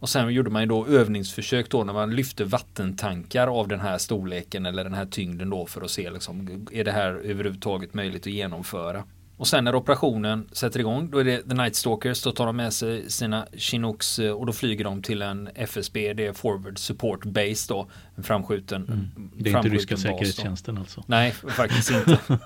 Och 0.00 0.08
sen 0.08 0.30
gjorde 0.30 0.50
man 0.50 0.62
ju 0.62 0.68
då 0.68 0.86
övningsförsök 0.86 1.70
då 1.70 1.84
när 1.84 1.92
man 1.92 2.16
lyfte 2.16 2.44
vattentankar 2.44 3.46
av 3.46 3.68
den 3.68 3.80
här 3.80 3.98
storleken 3.98 4.66
eller 4.66 4.84
den 4.84 4.94
här 4.94 5.06
tyngden 5.06 5.50
då 5.50 5.66
för 5.66 5.82
att 5.82 5.90
se 5.90 6.10
liksom, 6.10 6.66
är 6.72 6.84
det 6.84 6.92
här 6.92 7.10
överhuvudtaget 7.10 7.94
möjligt 7.94 8.22
att 8.22 8.32
genomföra. 8.32 9.04
Och 9.36 9.48
sen 9.48 9.64
när 9.64 9.74
operationen 9.74 10.48
sätter 10.52 10.80
igång 10.80 11.10
då 11.10 11.18
är 11.18 11.24
det 11.24 11.42
The 11.42 11.54
Night 11.54 11.76
Stalkers 11.76 12.22
då 12.22 12.32
tar 12.32 12.46
de 12.46 12.56
med 12.56 12.72
sig 12.72 13.10
sina 13.10 13.46
Chinooks 13.52 14.18
eh, 14.18 14.32
och 14.32 14.46
då 14.46 14.52
flyger 14.52 14.84
de 14.84 15.02
till 15.02 15.22
en 15.22 15.48
FSB, 15.54 16.12
det 16.12 16.26
är 16.26 16.32
Forward 16.32 16.78
Support 16.78 17.24
Base 17.24 17.66
då, 17.68 17.88
en 18.16 18.22
framskjuten 18.22 18.84
mm. 18.84 19.30
Det 19.36 19.50
är 19.50 19.56
inte 19.56 19.68
ryska 19.68 19.96
säkerhetstjänsten 19.96 20.78
alltså? 20.78 21.04
Nej, 21.06 21.32
faktiskt 21.32 21.90
inte. 21.90 22.18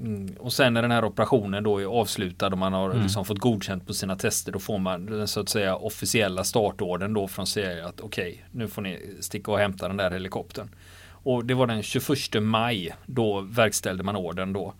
Mm. 0.00 0.34
Och 0.38 0.52
sen 0.52 0.74
när 0.74 0.82
den 0.82 0.90
här 0.90 1.04
operationen 1.04 1.64
då 1.64 1.78
är 1.78 1.84
avslutad 1.84 2.46
och 2.46 2.58
man 2.58 2.72
har 2.72 2.90
mm. 2.90 3.02
liksom 3.02 3.24
fått 3.24 3.38
godkänt 3.38 3.86
på 3.86 3.94
sina 3.94 4.16
tester 4.16 4.52
då 4.52 4.58
får 4.58 4.78
man 4.78 5.06
den 5.06 5.28
så 5.28 5.40
att 5.40 5.48
säga 5.48 5.76
officiella 5.76 6.44
startorden 6.44 7.14
då 7.14 7.28
från 7.28 7.46
CIA 7.46 7.88
att 7.88 8.00
okej 8.00 8.30
okay, 8.30 8.44
nu 8.50 8.68
får 8.68 8.82
ni 8.82 9.00
sticka 9.20 9.52
och 9.52 9.58
hämta 9.58 9.88
den 9.88 9.96
där 9.96 10.10
helikoptern. 10.10 10.68
Och 11.10 11.44
det 11.44 11.54
var 11.54 11.66
den 11.66 11.82
21 11.82 12.42
maj 12.42 12.94
då 13.06 13.40
verkställde 13.40 14.04
man 14.04 14.16
orden 14.16 14.52
då. 14.52 14.74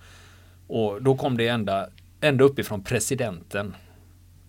Och 0.66 1.02
då 1.02 1.16
kom 1.16 1.36
det 1.36 1.48
ända, 1.48 1.88
ända 2.20 2.44
uppifrån 2.44 2.82
presidenten 2.82 3.74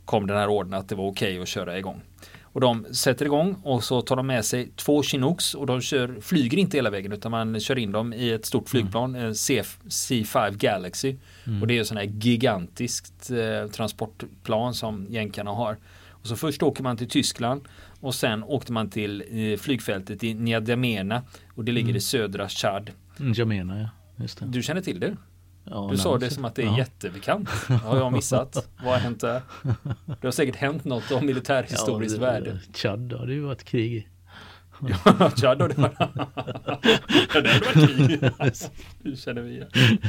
kom 0.05 0.27
den 0.27 0.38
här 0.38 0.49
orden 0.49 0.73
att 0.73 0.89
det 0.89 0.95
var 0.95 1.08
okej 1.08 1.34
okay 1.34 1.41
att 1.41 1.47
köra 1.47 1.77
igång. 1.77 2.01
Och 2.60 2.63
de 2.63 2.86
sätter 2.93 3.26
igång 3.26 3.56
och 3.63 3.84
så 3.84 4.02
tar 4.02 4.15
de 4.15 4.28
med 4.28 4.45
sig 4.45 4.72
två 4.76 5.04
Chinooks 5.04 5.56
och 5.56 5.65
de 5.65 5.82
kör, 5.82 6.22
flyger 6.22 6.58
inte 6.58 6.78
hela 6.78 6.89
vägen 6.89 7.12
utan 7.12 7.32
man 7.32 7.60
kör 7.60 7.78
in 7.78 7.91
dem 7.91 8.13
i 8.13 8.32
ett 8.32 8.45
stort 8.45 8.62
mm. 8.62 8.65
flygplan, 8.69 9.15
mm. 9.15 9.36
C, 9.36 9.62
C5 9.88 10.58
Galaxy. 10.58 11.15
Mm. 11.48 11.62
Och 11.62 11.67
det 11.67 11.78
är 11.78 11.84
sånt 11.84 12.00
här 12.00 12.08
gigantiskt 12.08 13.32
eh, 13.32 13.72
transportplan 13.72 14.74
som 14.74 15.08
jänkarna 15.10 15.52
har. 15.52 15.78
Och 16.10 16.28
så 16.28 16.36
först 16.36 16.63
åker 16.63 16.84
man 16.84 16.98
till 16.98 17.10
Tyskland 17.10 17.62
och 18.00 18.15
sen 18.15 18.43
åkte 18.43 18.72
man 18.72 18.89
till 18.89 19.24
eh, 19.30 19.58
flygfältet 19.58 20.24
i 20.24 20.34
N'Djamena 20.34 21.22
och 21.56 21.65
det 21.65 21.72
ligger 21.72 21.89
mm. 21.89 21.98
i 21.98 22.02
södra 22.02 22.50
Chad. 22.50 22.91
N'Djamena 23.17 23.82
ja, 23.82 23.89
just 24.24 24.39
det. 24.39 24.45
Du 24.45 24.63
känner 24.63 24.82
till 24.82 25.00
det? 25.00 25.17
Ja, 25.69 25.88
du 25.91 25.97
sa 25.97 26.17
det 26.17 26.29
som 26.29 26.45
att 26.45 26.55
det 26.55 26.62
är 26.62 26.65
ja. 26.65 26.77
jättebekant. 26.77 27.49
Har 27.84 27.97
jag 27.97 28.13
missat? 28.13 28.69
Vad 28.84 28.93
har 28.93 28.99
hänt 28.99 29.21
där? 29.21 29.41
Det 30.21 30.27
har 30.27 30.32
säkert 30.32 30.55
hänt 30.55 30.86
något 30.86 31.12
av 31.12 31.23
militärhistoriskt 31.23 32.17
ja, 32.21 32.25
värde. 32.25 32.60
Chad 32.73 33.13
har 33.13 33.27
det 33.27 33.34
ju 33.34 33.41
varit 33.41 33.63
krig 33.63 33.93
i. 33.93 34.08
Ja, 35.05 35.32
Chad 35.36 35.62
och 35.62 35.69
det 35.69 35.77
var... 35.77 35.91
ja, 37.34 37.41
det 37.41 37.49
hade 37.49 37.60
varit 37.60 37.97
krig. 37.97 38.19
Det 39.03 39.15
känner 39.15 39.41
vi 39.41 39.51
igen. 39.51 39.69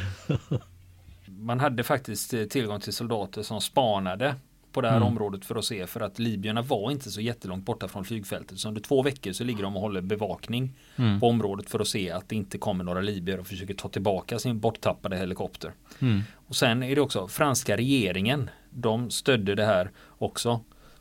Man 1.27 1.61
hade 1.61 1.85
faktiskt 1.85 2.35
tillgång 2.51 2.81
till 2.81 2.93
soldater 2.93 3.43
som 3.43 3.61
spanade 3.61 4.35
på 4.73 4.81
det 4.81 4.89
här 4.89 4.97
mm. 4.97 5.09
området 5.09 5.45
för 5.45 5.57
att 5.57 5.65
se 5.65 5.87
för 5.87 6.01
att 6.01 6.19
libyerna 6.19 6.63
var 6.63 6.91
inte 6.91 7.11
så 7.11 7.21
jättelångt 7.21 7.65
borta 7.65 7.89
från 7.89 8.05
flygfältet. 8.05 8.59
Så 8.59 8.69
under 8.69 8.81
två 8.81 9.03
veckor 9.03 9.33
så 9.33 9.45
ligger 9.45 9.63
de 9.63 9.77
och 9.77 9.83
håller 9.83 10.01
bevakning 10.01 10.73
mm. 10.97 11.21
på 11.21 11.29
området 11.29 11.71
för 11.71 11.81
att 11.81 11.89
se 11.89 12.11
att 12.11 12.29
det 12.29 12.37
inte 12.37 12.59
kommer 12.59 12.85
några 12.85 13.01
libyer 13.01 13.41
och 13.41 13.47
försöker 13.47 13.75
ta 13.75 13.89
tillbaka 13.89 14.39
sin 14.39 14.61
borttappade 14.61 15.17
helikopter. 15.17 15.73
Mm. 15.99 16.23
Och 16.35 16.57
sen 16.57 16.83
är 16.83 16.95
det 16.95 17.01
också 17.01 17.29
franska 17.29 17.77
regeringen. 17.77 18.51
De 18.71 19.11
stödde 19.11 19.55
det 19.55 19.65
här 19.65 19.91
också. 20.19 20.61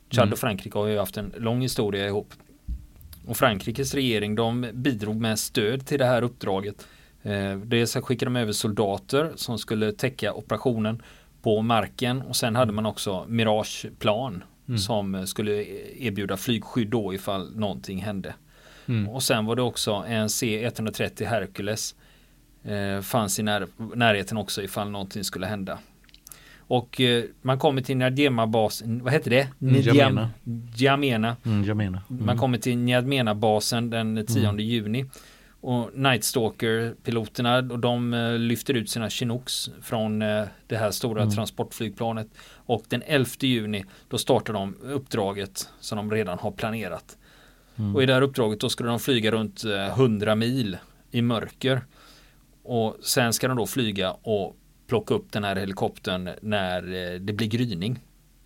Chad 0.10 0.24
mm. 0.24 0.34
och 0.34 0.40
Frankrike 0.40 0.78
har 0.78 0.88
ju 0.88 0.98
haft 0.98 1.18
en 1.18 1.34
lång 1.38 1.62
historia 1.62 2.08
ihop. 2.08 2.34
Och 3.26 3.38
Frankrikes 3.38 3.94
regering 3.94 4.36
de 4.36 4.68
bidrog 4.74 5.22
med 5.22 5.40
stöd 5.40 5.86
till 5.86 6.00
det 6.00 6.06
här 6.06 6.22
uppdraget. 6.22 6.88
Eh, 7.22 7.58
dels 7.58 7.96
skickade 7.96 8.32
de 8.32 8.40
över 8.40 8.52
soldater 8.52 9.32
som 9.36 9.58
skulle 9.58 9.92
täcka 9.92 10.34
operationen 10.34 11.02
på 11.42 11.62
marken 11.62 12.22
och 12.22 12.36
sen 12.36 12.56
hade 12.56 12.72
man 12.72 12.86
också 12.86 13.26
Mirageplan 13.28 14.44
mm. 14.68 14.78
som 14.80 15.28
skulle 15.28 15.52
erbjuda 15.98 16.38
flygskydd 16.38 16.88
då 16.88 17.14
ifall 17.14 17.56
någonting 17.56 18.02
hände. 18.02 18.34
Mm. 18.86 19.10
Och 19.10 19.24
sen 19.24 19.46
var 19.46 19.56
det 19.56 19.62
också 19.62 19.92
en 20.08 20.28
C130 20.28 21.26
Hercules 21.26 21.96
eh, 22.64 23.02
fanns 23.02 23.40
i 23.40 23.44
när, 23.44 23.68
närheten 23.96 24.38
också 24.38 24.64
ifall 24.64 24.90
någonting 24.90 25.24
skulle 25.24 25.46
hända. 25.46 25.80
Och 26.58 27.02
eh, 27.02 27.24
man 27.42 27.60
kommer 27.60 27.82
till 27.82 27.98
Njadjema-basen, 27.98 29.04
vad 29.04 29.14
heter 29.14 29.30
det? 29.30 29.48
Njamena. 29.58 30.30
Njamena. 30.44 31.36
Mm, 31.46 31.64
Mm. 32.10 32.26
Man 32.26 32.38
kommer 32.38 32.58
till 32.58 32.78
Njadmena-basen 32.78 33.90
den 33.90 34.26
10 34.26 34.50
mm. 34.50 34.60
juni. 34.60 35.06
Och 35.62 35.90
Nightstalker-piloterna 35.94 37.72
och 37.72 37.80
de 37.80 38.14
eh, 38.14 38.38
lyfter 38.38 38.74
ut 38.74 38.90
sina 38.90 39.10
Chinooks 39.10 39.70
från 39.82 40.22
eh, 40.22 40.46
det 40.68 40.78
här 40.78 40.92
stora 40.92 41.22
mm. 41.22 41.36
transportflygplanet. 41.36 42.28
Och 42.52 42.84
den 42.88 43.04
11 43.06 43.30
juni 43.40 43.86
då 44.08 44.18
startar 44.18 44.54
de 44.54 44.76
uppdraget 44.84 45.70
som 45.80 45.96
de 45.96 46.12
redan 46.12 46.40
har 46.40 46.52
planerat. 46.52 47.18
Mm. 47.76 47.96
Och 47.96 48.04
i 48.04 48.06
det 48.06 48.14
här 48.14 48.22
uppdraget 48.22 48.60
då 48.60 48.70
skulle 48.70 48.90
de 48.90 49.00
flyga 49.00 49.32
runt 49.32 49.64
100 49.66 50.36
mil 50.36 50.78
i 51.12 51.22
mörker. 51.22 51.82
Och 52.64 52.98
sen 53.02 53.34
ska 53.34 53.48
de 53.48 53.58
då 53.58 53.66
flyga 53.66 54.12
och 54.12 54.56
plocka 54.88 55.14
upp 55.14 55.32
den 55.32 55.44
här 55.44 55.56
helikoptern 55.56 56.30
när 56.42 57.14
eh, 57.14 57.20
det 57.20 57.34
blir 57.34 57.48
gryning. 57.48 58.00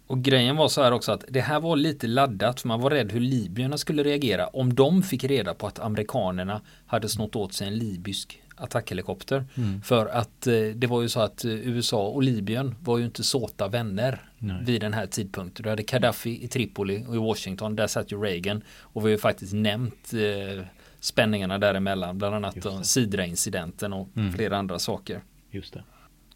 Och 0.08 0.22
grejen 0.22 0.56
var 0.56 0.68
så 0.68 0.84
här 0.84 0.92
också 0.92 1.12
att 1.12 1.26
det 1.30 1.42
här 1.42 1.60
var 1.60 1.76
lite 1.76 2.08
laddat 2.08 2.62
för 2.62 2.68
man 2.68 2.82
var 2.82 2.90
rädd 2.90 3.12
hur 3.12 3.20
libyerna 3.20 3.78
skulle 3.78 4.04
reagera 4.04 4.48
om 4.48 4.74
de 4.74 5.04
fick 5.04 5.24
reda 5.24 5.54
på 5.54 5.68
att 5.68 5.80
amerikanerna 5.80 6.62
hade 6.86 7.10
snott 7.10 7.36
åt 7.36 7.54
sig 7.54 7.68
en 7.68 7.76
libysk 7.76 8.40
attackhelikopter. 8.56 9.46
Mm. 9.56 9.82
För 9.82 10.06
att 10.06 10.48
eh, 10.48 10.54
det 10.76 10.88
var 10.88 11.02
ju 11.02 11.10
så 11.10 11.20
att 11.20 11.46
eh, 11.46 11.52
USA 11.52 12.08
och 12.08 12.24
Libyen 12.24 12.76
var 12.80 12.98
ju 12.98 13.06
inte 13.06 13.24
såta 13.24 13.68
vänner 13.68 14.22
Nej. 14.38 14.58
vid 14.64 14.82
den 14.82 14.94
här 14.94 15.08
tidpunkten. 15.08 15.64
Du 15.64 15.70
hade 15.70 15.84
Gaddafi 15.84 16.44
i 16.44 16.48
Tripoli 16.48 17.06
och 17.08 17.16
i 17.16 17.18
Washington, 17.18 17.76
där 17.76 17.88
satt 17.88 18.12
ju 18.12 18.22
Reagan 18.22 18.64
och 18.80 19.02
vi 19.02 19.04
har 19.04 19.10
ju 19.10 19.18
faktiskt 19.18 19.54
nämnt 19.54 20.14
eh, 20.14 20.66
spänningarna 21.00 21.58
däremellan, 21.58 22.18
bland 22.18 22.36
annat 22.36 22.88
Sidra-incidenten 22.88 23.94
och 23.94 24.10
mm. 24.16 24.34
flera 24.34 24.58
andra 24.58 24.80
saker. 24.80 25.22
Just 25.52 25.74
det 25.74 25.84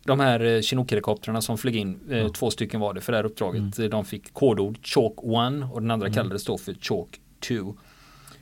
de 0.08 0.20
här 0.20 0.40
eh, 0.40 0.62
Chinook-helikoptrarna 0.62 1.42
som 1.42 1.58
flög 1.58 1.76
in, 1.76 2.00
mm. 2.10 2.34
två 2.34 2.52
stycken 2.52 2.80
var 2.80 2.94
det 2.94 3.02
för 3.02 3.12
det 3.12 3.18
här 3.18 3.26
uppdraget. 3.26 3.78
Mm. 3.78 3.90
De 3.90 4.06
fick 4.06 4.34
kodord 4.34 4.78
Chalk 4.86 5.14
1 5.14 5.72
och 5.72 5.82
den 5.82 5.92
andra 5.92 6.08
mm. 6.08 6.14
kallades 6.14 6.46
då 6.46 6.58
för 6.58 6.74
Chalk 6.74 7.20
2. 7.48 7.76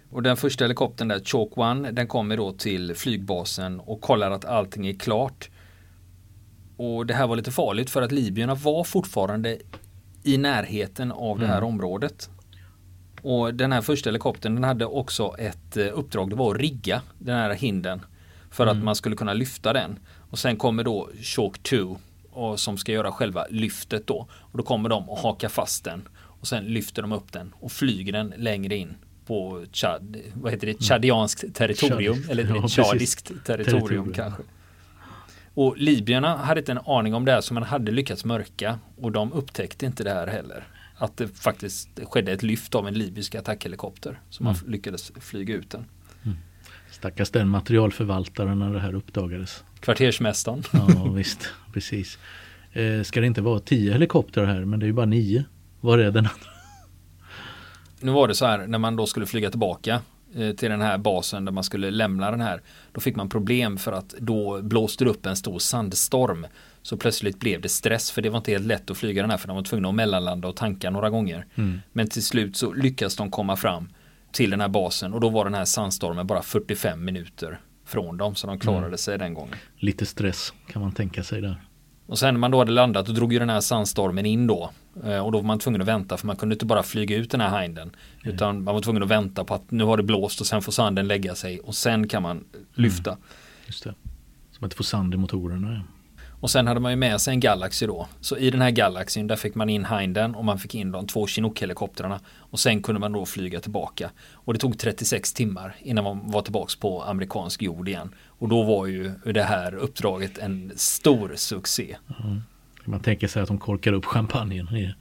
Och 0.10 0.24
den 0.24 0.38
första 0.38 0.64
helikoptern 0.64 1.08
där, 1.08 1.20
Chalk 1.20 1.86
1, 1.88 1.96
den 1.96 2.08
kommer 2.08 2.38
då 2.38 2.52
till 2.52 2.96
flygbasen 2.96 3.80
och 3.80 4.02
kollar 4.02 4.32
att 4.32 4.46
allting 4.46 4.88
är 4.88 4.94
klart. 4.94 5.50
Och 6.78 7.06
det 7.06 7.14
här 7.14 7.28
var 7.28 7.36
lite 7.36 7.52
farligt 7.52 7.90
för 7.90 8.02
att 8.02 8.12
libyerna 8.12 8.56
var 8.56 8.84
fortfarande 8.84 9.58
i 10.24 10.38
närheten 10.38 11.12
av 11.12 11.40
det 11.40 11.48
här 11.48 11.58
mm. 11.58 11.70
området. 11.70 12.30
Och 13.22 13.54
den 13.54 13.72
här 13.72 13.82
första 13.82 14.10
helikoptern 14.10 14.56
den 14.56 14.64
hade 14.64 14.86
också 14.86 15.36
ett 15.38 15.78
uppdrag, 15.78 16.30
det 16.30 16.36
var 16.36 16.56
att 16.56 16.62
rigga 16.62 17.02
den 17.20 17.36
här 17.36 17.54
hinden 17.54 18.02
för 18.52 18.64
mm. 18.64 18.78
att 18.78 18.84
man 18.84 18.96
skulle 18.96 19.16
kunna 19.16 19.34
lyfta 19.34 19.74
den. 19.74 20.00
Och 20.30 20.40
sen 20.40 20.58
kommer 20.58 20.84
då 20.84 21.10
Chalk 21.22 21.64
2 21.64 21.98
och 22.32 22.60
som 22.60 22.78
ska 22.78 22.92
göra 22.92 23.12
själva 23.12 23.46
lyftet 23.50 24.08
då. 24.08 24.28
Och 24.32 24.58
då 24.58 24.64
kommer 24.64 24.90
de 24.90 25.10
och 25.10 25.18
hakar 25.18 25.50
fast 25.50 25.84
den. 25.84 26.08
Och 26.18 26.48
sen 26.48 26.66
lyfter 26.66 27.02
de 27.02 27.12
upp 27.12 27.32
den 27.32 27.54
och 27.60 27.72
flyger 27.72 28.14
den 28.14 28.34
längre 28.38 28.76
in 28.76 28.96
på 29.26 29.66
Chad, 29.72 30.18
vad 30.34 30.52
heter 30.52 30.68
det, 30.68 30.72
mm. 30.72 30.82
chadianskt 30.82 31.56
territorium. 31.56 32.16
Chad. 32.16 32.32
Eller 32.32 32.44
ja, 32.56 32.68
chadiskt 32.68 33.26
territorium, 33.46 33.66
territorium 33.66 34.14
kanske. 34.14 34.44
Och 35.54 35.78
libyerna 35.78 36.38
hade 36.38 36.60
inte 36.60 36.72
en 36.72 36.80
aning 36.86 37.14
om 37.14 37.26
det 37.26 37.32
här 37.32 37.42
så 37.42 37.54
man 37.54 37.64
hade 37.64 37.92
lyckats 37.92 38.26
mörka. 38.26 38.80
Och 39.02 39.12
de 39.12 39.34
upptäckte 39.34 39.86
inte 39.86 40.04
det 40.04 40.14
här 40.14 40.28
heller. 40.28 40.68
Att 40.98 41.18
det 41.18 41.28
faktiskt 41.28 41.90
skedde 42.04 42.32
ett 42.32 42.44
lyft 42.44 42.76
av 42.76 42.88
en 42.88 42.94
libysk 42.94 43.36
attackhelikopter. 43.36 44.20
Så 44.30 44.44
man 44.44 44.56
mm. 44.56 44.72
lyckades 44.72 45.12
flyga 45.20 45.56
ut 45.56 45.70
den. 45.70 45.86
Stackars 46.96 47.30
den 47.30 47.50
materialförvaltaren 47.50 48.60
när 48.60 48.74
det 48.74 48.80
här 48.80 48.96
uppdagades. 48.96 49.64
Kvartersmästaren. 49.80 50.64
Ja 50.74 51.12
visst, 51.16 51.50
precis. 51.74 52.18
Eh, 52.72 53.02
ska 53.04 53.22
det 53.22 53.28
inte 53.28 53.42
vara 53.42 53.60
tio 53.60 53.92
helikoptrar 53.92 54.46
här 54.46 54.66
men 54.66 54.80
det 54.80 54.86
är 54.86 54.88
ju 54.88 54.94
bara 54.94 55.06
nio. 55.06 55.44
Var 55.82 55.98
är 55.98 56.12
den 56.12 56.18
andra? 56.18 56.50
Nu 58.00 58.12
var 58.12 58.28
det 58.28 58.36
så 58.36 58.46
här 58.46 58.68
när 58.68 58.78
man 58.78 58.96
då 58.96 59.06
skulle 59.06 59.26
flyga 59.26 59.50
tillbaka 59.50 60.02
eh, 60.36 60.52
till 60.52 60.70
den 60.70 60.82
här 60.82 60.98
basen 60.98 61.46
där 61.46 61.52
man 61.52 61.64
skulle 61.64 61.92
lämna 61.92 62.32
den 62.32 62.42
här. 62.42 62.62
Då 62.92 63.02
fick 63.02 63.16
man 63.16 63.30
problem 63.30 63.78
för 63.78 63.92
att 63.92 64.10
då 64.20 64.62
blåste 64.62 65.04
det 65.04 65.10
upp 65.10 65.26
en 65.26 65.36
stor 65.36 65.60
sandstorm. 65.60 66.48
Så 66.82 66.98
plötsligt 66.98 67.40
blev 67.40 67.62
det 67.62 67.70
stress 67.70 68.12
för 68.12 68.22
det 68.22 68.30
var 68.30 68.38
inte 68.38 68.52
helt 68.52 68.66
lätt 68.66 68.92
att 68.92 68.98
flyga 68.98 69.22
den 69.22 69.32
här 69.32 69.38
för 69.38 69.48
de 69.48 69.56
var 69.56 69.64
tvungna 69.64 69.90
att 69.90 69.96
mellanlanda 69.96 70.48
och 70.48 70.56
tanka 70.56 70.90
några 70.90 71.10
gånger. 71.10 71.46
Mm. 71.56 71.82
Men 71.92 72.08
till 72.08 72.24
slut 72.24 72.58
så 72.58 72.74
lyckas 72.74 73.16
de 73.16 73.32
komma 73.32 73.56
fram 73.56 73.90
till 74.36 74.50
den 74.50 74.62
här 74.62 74.68
basen 74.68 75.14
och 75.14 75.20
då 75.20 75.30
var 75.30 75.44
den 75.46 75.54
här 75.54 75.66
sandstormen 75.66 76.28
bara 76.28 76.42
45 76.42 77.06
minuter 77.06 77.60
från 77.86 78.18
dem 78.18 78.36
så 78.36 78.48
de 78.48 78.60
klarade 78.60 78.86
mm. 78.86 78.98
sig 78.98 79.18
den 79.18 79.34
gången. 79.34 79.56
Lite 79.76 80.06
stress 80.06 80.54
kan 80.68 80.82
man 80.82 80.92
tänka 80.92 81.24
sig 81.24 81.42
där. 81.42 81.62
Och 82.08 82.20
sen 82.20 82.34
när 82.34 82.40
man 82.40 82.52
då 82.52 82.58
hade 82.58 82.72
landat 82.72 83.06
då 83.06 83.14
drog 83.14 83.34
ju 83.34 83.40
den 83.40 83.50
här 83.50 83.62
sandstormen 83.62 84.26
in 84.26 84.48
då. 84.48 84.72
Eh, 85.04 85.20
och 85.20 85.32
då 85.32 85.38
var 85.38 85.46
man 85.46 85.60
tvungen 85.60 85.82
att 85.82 85.88
vänta 85.88 86.18
för 86.18 86.28
man 86.28 86.36
kunde 86.36 86.56
inte 86.56 86.66
bara 86.66 86.84
flyga 86.84 87.16
ut 87.16 87.32
den 87.32 87.42
här 87.42 87.62
hinden. 87.62 87.96
Mm. 88.24 88.36
Utan 88.36 88.64
man 88.64 88.74
var 88.74 88.82
tvungen 88.82 89.04
att 89.04 89.10
vänta 89.10 89.44
på 89.44 89.54
att 89.54 89.72
nu 89.72 89.84
har 89.84 89.98
det 89.98 90.04
blåst 90.04 90.42
och 90.42 90.48
sen 90.48 90.62
får 90.62 90.72
sanden 90.72 91.08
lägga 91.08 91.36
sig 91.36 91.60
och 91.60 91.76
sen 91.76 92.08
kan 92.08 92.24
man 92.24 92.44
lyfta. 92.74 93.12
Mm. 93.12 93.24
Just 93.66 93.84
det. 93.84 93.94
Så 94.52 94.58
man 94.60 94.68
inte 94.68 94.76
får 94.76 94.84
sand 94.84 95.14
i 95.14 95.18
motorerna. 95.18 95.84
Och 96.40 96.52
sen 96.52 96.68
hade 96.68 96.80
man 96.80 96.92
ju 96.92 96.96
med 96.96 97.22
sig 97.22 97.34
en 97.34 97.40
Galaxy 97.40 97.88
då. 97.88 98.08
Så 98.22 98.38
i 98.38 98.50
den 98.50 98.62
här 98.62 98.72
Galaxyn 98.72 99.28
där 99.28 99.36
fick 99.36 99.56
man 99.56 99.70
in 99.70 99.86
Hinden 99.86 100.36
och 100.36 100.46
man 100.46 100.60
fick 100.60 100.76
in 100.76 100.92
de 100.92 101.08
två 101.08 101.26
Chinook-helikoptrarna. 101.28 102.20
Och 102.38 102.60
sen 102.60 102.82
kunde 102.82 103.00
man 103.00 103.12
då 103.12 103.26
flyga 103.26 103.60
tillbaka. 103.60 104.12
Och 104.34 104.54
det 104.54 104.60
tog 104.60 104.80
36 104.80 105.34
timmar 105.34 105.76
innan 105.80 106.04
man 106.04 106.32
var 106.32 106.42
tillbaka 106.42 106.74
på 106.80 107.04
amerikansk 107.04 107.62
jord 107.62 107.88
igen. 107.88 108.10
Och 108.28 108.50
då 108.50 108.64
var 108.64 108.86
ju 108.86 109.12
det 109.26 109.44
här 109.44 109.76
uppdraget 109.76 110.38
en 110.38 110.72
stor 110.76 111.34
succé. 111.36 111.96
Mm. 112.24 112.42
Man 112.86 113.00
tänker 113.00 113.28
sig 113.28 113.42
att 113.42 113.48
de 113.48 113.58
korkar 113.58 113.94
upp 113.94 114.06
champagnen 114.06 114.96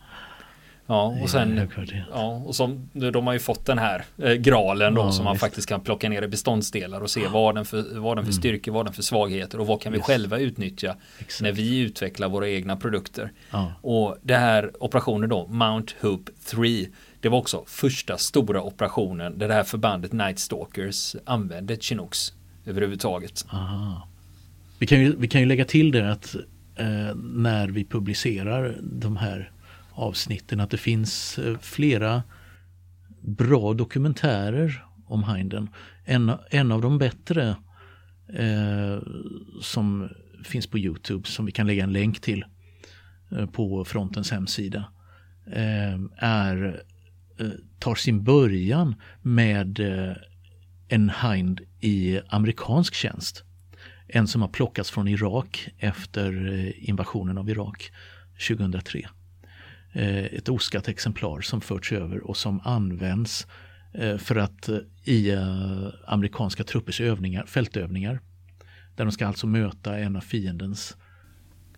Ja, 0.86 1.16
och 1.22 1.30
sen 1.30 1.68
ja, 2.12 2.42
och 2.46 2.56
som, 2.56 2.88
de 2.92 3.26
har 3.26 3.32
ju 3.32 3.38
fått 3.38 3.66
den 3.66 3.78
här 3.78 4.04
eh, 4.18 4.32
gralen 4.32 4.94
då 4.94 5.00
ja, 5.00 5.12
som 5.12 5.24
man 5.24 5.32
visst. 5.34 5.40
faktiskt 5.40 5.68
kan 5.68 5.80
plocka 5.80 6.08
ner 6.08 6.22
i 6.22 6.28
beståndsdelar 6.28 7.00
och 7.00 7.10
se 7.10 7.20
ja. 7.20 7.30
vad 7.32 7.54
den 7.54 7.64
för, 7.64 7.98
vad 7.98 8.16
den 8.16 8.24
för 8.24 8.32
mm. 8.32 8.40
styrkor, 8.40 8.72
vad 8.72 8.86
den 8.86 8.92
för 8.92 9.02
svagheter 9.02 9.60
och 9.60 9.66
vad 9.66 9.80
kan 9.80 9.92
vi 9.92 9.98
yes. 9.98 10.06
själva 10.06 10.38
utnyttja 10.38 10.96
Exakt. 11.18 11.42
när 11.42 11.52
vi 11.52 11.78
utvecklar 11.78 12.28
våra 12.28 12.48
egna 12.48 12.76
produkter. 12.76 13.32
Ja. 13.50 13.72
Och 13.80 14.16
det 14.22 14.36
här 14.36 14.70
operationen 14.80 15.28
då, 15.28 15.46
Mount 15.46 15.94
Hope 16.00 16.32
3, 16.46 16.86
det 17.20 17.28
var 17.28 17.38
också 17.38 17.64
första 17.66 18.18
stora 18.18 18.62
operationen 18.62 19.38
där 19.38 19.48
det 19.48 19.54
här 19.54 19.64
förbandet 19.64 20.12
Night 20.12 20.38
Stalkers 20.38 21.16
använde 21.24 21.76
Chinooks 21.76 22.32
överhuvudtaget. 22.66 23.46
Aha. 23.52 24.08
Vi 24.78 24.86
kan, 24.86 25.00
ju, 25.00 25.16
vi 25.16 25.28
kan 25.28 25.40
ju 25.40 25.46
lägga 25.46 25.64
till 25.64 25.92
det 25.92 26.12
att 26.12 26.34
eh, 26.76 27.14
när 27.14 27.68
vi 27.68 27.84
publicerar 27.84 28.76
de 28.82 29.16
här 29.16 29.50
avsnitten 29.94 30.60
att 30.60 30.70
det 30.70 30.76
finns 30.76 31.38
eh, 31.38 31.58
flera 31.58 32.22
bra 33.20 33.74
dokumentärer 33.74 34.84
om 35.06 35.22
Haydn. 35.22 35.68
En, 36.04 36.32
en 36.50 36.72
av 36.72 36.80
de 36.80 36.98
bättre 36.98 37.56
eh, 38.28 38.98
som 39.60 40.08
finns 40.44 40.66
på 40.66 40.78
Youtube 40.78 41.28
som 41.28 41.46
vi 41.46 41.52
kan 41.52 41.66
lägga 41.66 41.84
en 41.84 41.92
länk 41.92 42.20
till 42.20 42.44
eh, 43.30 43.46
på 43.46 43.84
frontens 43.84 44.30
hemsida 44.30 44.84
eh, 45.46 46.00
är, 46.16 46.82
eh, 47.38 47.48
tar 47.78 47.94
sin 47.94 48.24
början 48.24 48.94
med 49.22 49.80
eh, 49.80 50.16
en 50.88 51.10
Hind 51.22 51.60
i 51.80 52.20
amerikansk 52.28 52.94
tjänst. 52.94 53.44
En 54.08 54.28
som 54.28 54.42
har 54.42 54.48
plockats 54.48 54.90
från 54.90 55.08
Irak 55.08 55.68
efter 55.78 56.32
invasionen 56.88 57.38
av 57.38 57.50
Irak 57.50 57.90
2003. 58.48 59.08
Eh, 59.94 60.24
ett 60.24 60.48
oskatt 60.48 60.88
exemplar 60.88 61.40
som 61.40 61.60
förts 61.60 61.92
över 61.92 62.20
och 62.20 62.36
som 62.36 62.60
används 62.64 63.46
för 64.18 64.36
att 64.36 64.68
i 65.04 65.32
amerikanska 66.06 66.64
truppers 66.64 67.00
övningar, 67.00 67.46
fältövningar, 67.46 68.20
där 68.96 69.04
de 69.04 69.12
ska 69.12 69.26
alltså 69.26 69.46
möta 69.46 69.98
en 69.98 70.16
av 70.16 70.20
fiendens 70.20 70.96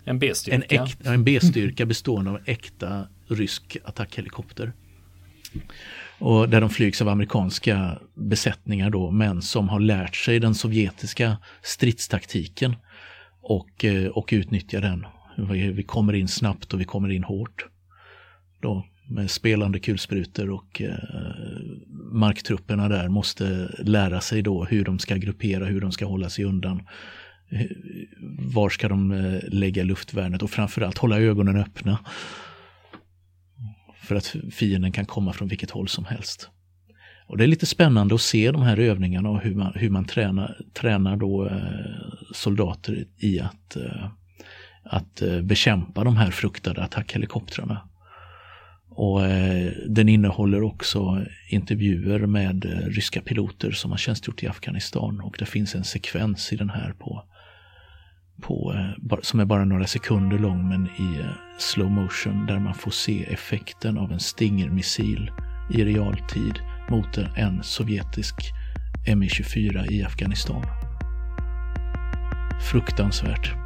en 0.07 0.19
B-styrka. 0.19 0.87
En, 1.05 1.25
B-styrka 1.25 1.87
bestående 1.87 2.31
av 2.31 2.41
äkta 2.45 3.09
rysk 3.29 3.77
attackhelikopter. 3.85 4.73
Och 6.19 6.49
där 6.49 6.61
de 6.61 6.71
flygs 6.71 7.03
av 7.03 7.09
amerikanska 7.09 7.99
besättningar 8.15 8.91
då, 8.91 9.11
men 9.11 9.43
som 9.43 9.69
har 9.69 9.81
lärt 9.81 10.17
sig 10.17 10.41
den 10.41 10.55
sovjetiska 10.55 11.37
stridstaktiken 11.63 12.77
och, 13.41 13.85
eh, 13.85 14.07
och 14.07 14.29
utnyttjar 14.33 14.81
den. 14.81 15.07
Vi 15.75 15.83
kommer 15.83 16.13
in 16.13 16.29
snabbt 16.29 16.75
och 16.75 16.81
vi 16.81 16.85
kommer 16.85 17.09
in 17.09 17.25
hårt. 17.25 17.67
Då, 18.61 18.87
med 19.09 19.31
spelande 19.31 19.79
kulsprutor 19.79 20.51
och 20.51 20.83
eh, 20.83 20.95
marktrupperna 22.13 22.89
där 22.89 23.09
måste 23.09 23.71
lära 23.79 24.21
sig 24.21 24.43
då 24.43 24.65
hur 24.65 24.85
de 24.85 24.99
ska 24.99 25.17
gruppera, 25.17 25.65
hur 25.65 25.81
de 25.81 25.93
ska 25.93 26.07
hålla 26.07 26.31
sig 26.31 26.45
undan. 26.45 26.83
Eh, 27.51 27.67
var 28.39 28.71
ska 28.71 28.89
de 28.89 29.13
eh, 29.13 29.41
lägga 29.49 29.85
luftvärnet 29.85 30.43
och 30.43 30.51
framförallt 30.51 30.99
hålla 30.99 31.21
ögonen 31.21 31.57
öppna 31.57 31.99
för 34.07 34.17
att 34.17 34.37
fienden 34.51 34.93
kan 34.93 35.07
komma 35.07 35.33
från 35.33 35.49
vilket 35.49 35.71
håll 35.71 35.89
som 35.89 36.05
helst. 36.05 36.51
Och 37.27 37.39
Det 37.39 37.45
är 37.45 37.49
lite 37.49 37.67
spännande 37.67 38.15
att 38.15 38.21
se 38.21 38.51
de 38.51 38.63
här 38.63 38.79
övningarna 38.79 39.29
och 39.29 39.41
hur 39.41 39.55
man, 39.55 39.73
hur 39.75 39.91
man 39.91 40.05
tränar, 40.05 40.57
tränar 40.73 41.17
då 41.17 41.49
eh, 41.49 41.57
soldater 42.33 43.07
i 43.17 43.41
att, 43.41 43.77
eh, 43.77 44.07
att 44.83 45.23
eh, 45.23 45.41
bekämpa 45.41 46.05
de 46.05 46.17
här 46.17 46.31
fruktade 46.31 46.83
attackhelikoptrarna. 46.83 47.89
Och 48.99 49.25
eh, 49.25 49.73
Den 49.87 50.09
innehåller 50.09 50.63
också 50.63 51.25
intervjuer 51.49 52.27
med 52.27 52.65
eh, 52.65 52.71
ryska 52.71 53.21
piloter 53.21 53.71
som 53.71 53.91
har 53.91 53.99
tjänstgjort 53.99 54.43
i 54.43 54.47
Afghanistan 54.47 55.21
och 55.21 55.37
det 55.39 55.47
finns 55.47 55.75
en 55.75 55.85
sekvens 55.85 56.53
i 56.53 56.57
den 56.57 56.71
här 56.71 56.95
på 56.99 57.25
på, 58.43 58.75
eh, 58.75 59.19
som 59.23 59.41
är 59.41 59.45
bara 59.45 59.65
några 59.65 59.87
sekunder 59.87 60.39
lång 60.39 60.69
men 60.69 60.87
i 60.87 61.21
eh, 61.21 61.31
slow 61.59 61.91
motion 61.91 62.47
där 62.47 62.59
man 62.59 62.75
får 62.75 62.91
se 62.91 63.25
effekten 63.25 63.99
av 63.99 64.13
en 64.13 64.21
Stinger-missil 64.21 65.31
i 65.71 65.85
realtid 65.85 66.55
mot 66.91 67.19
en 67.37 67.63
sovjetisk 67.63 68.35
Mi-24 69.07 69.93
i 69.93 70.03
Afghanistan. 70.03 70.63
Fruktansvärt. 72.71 73.66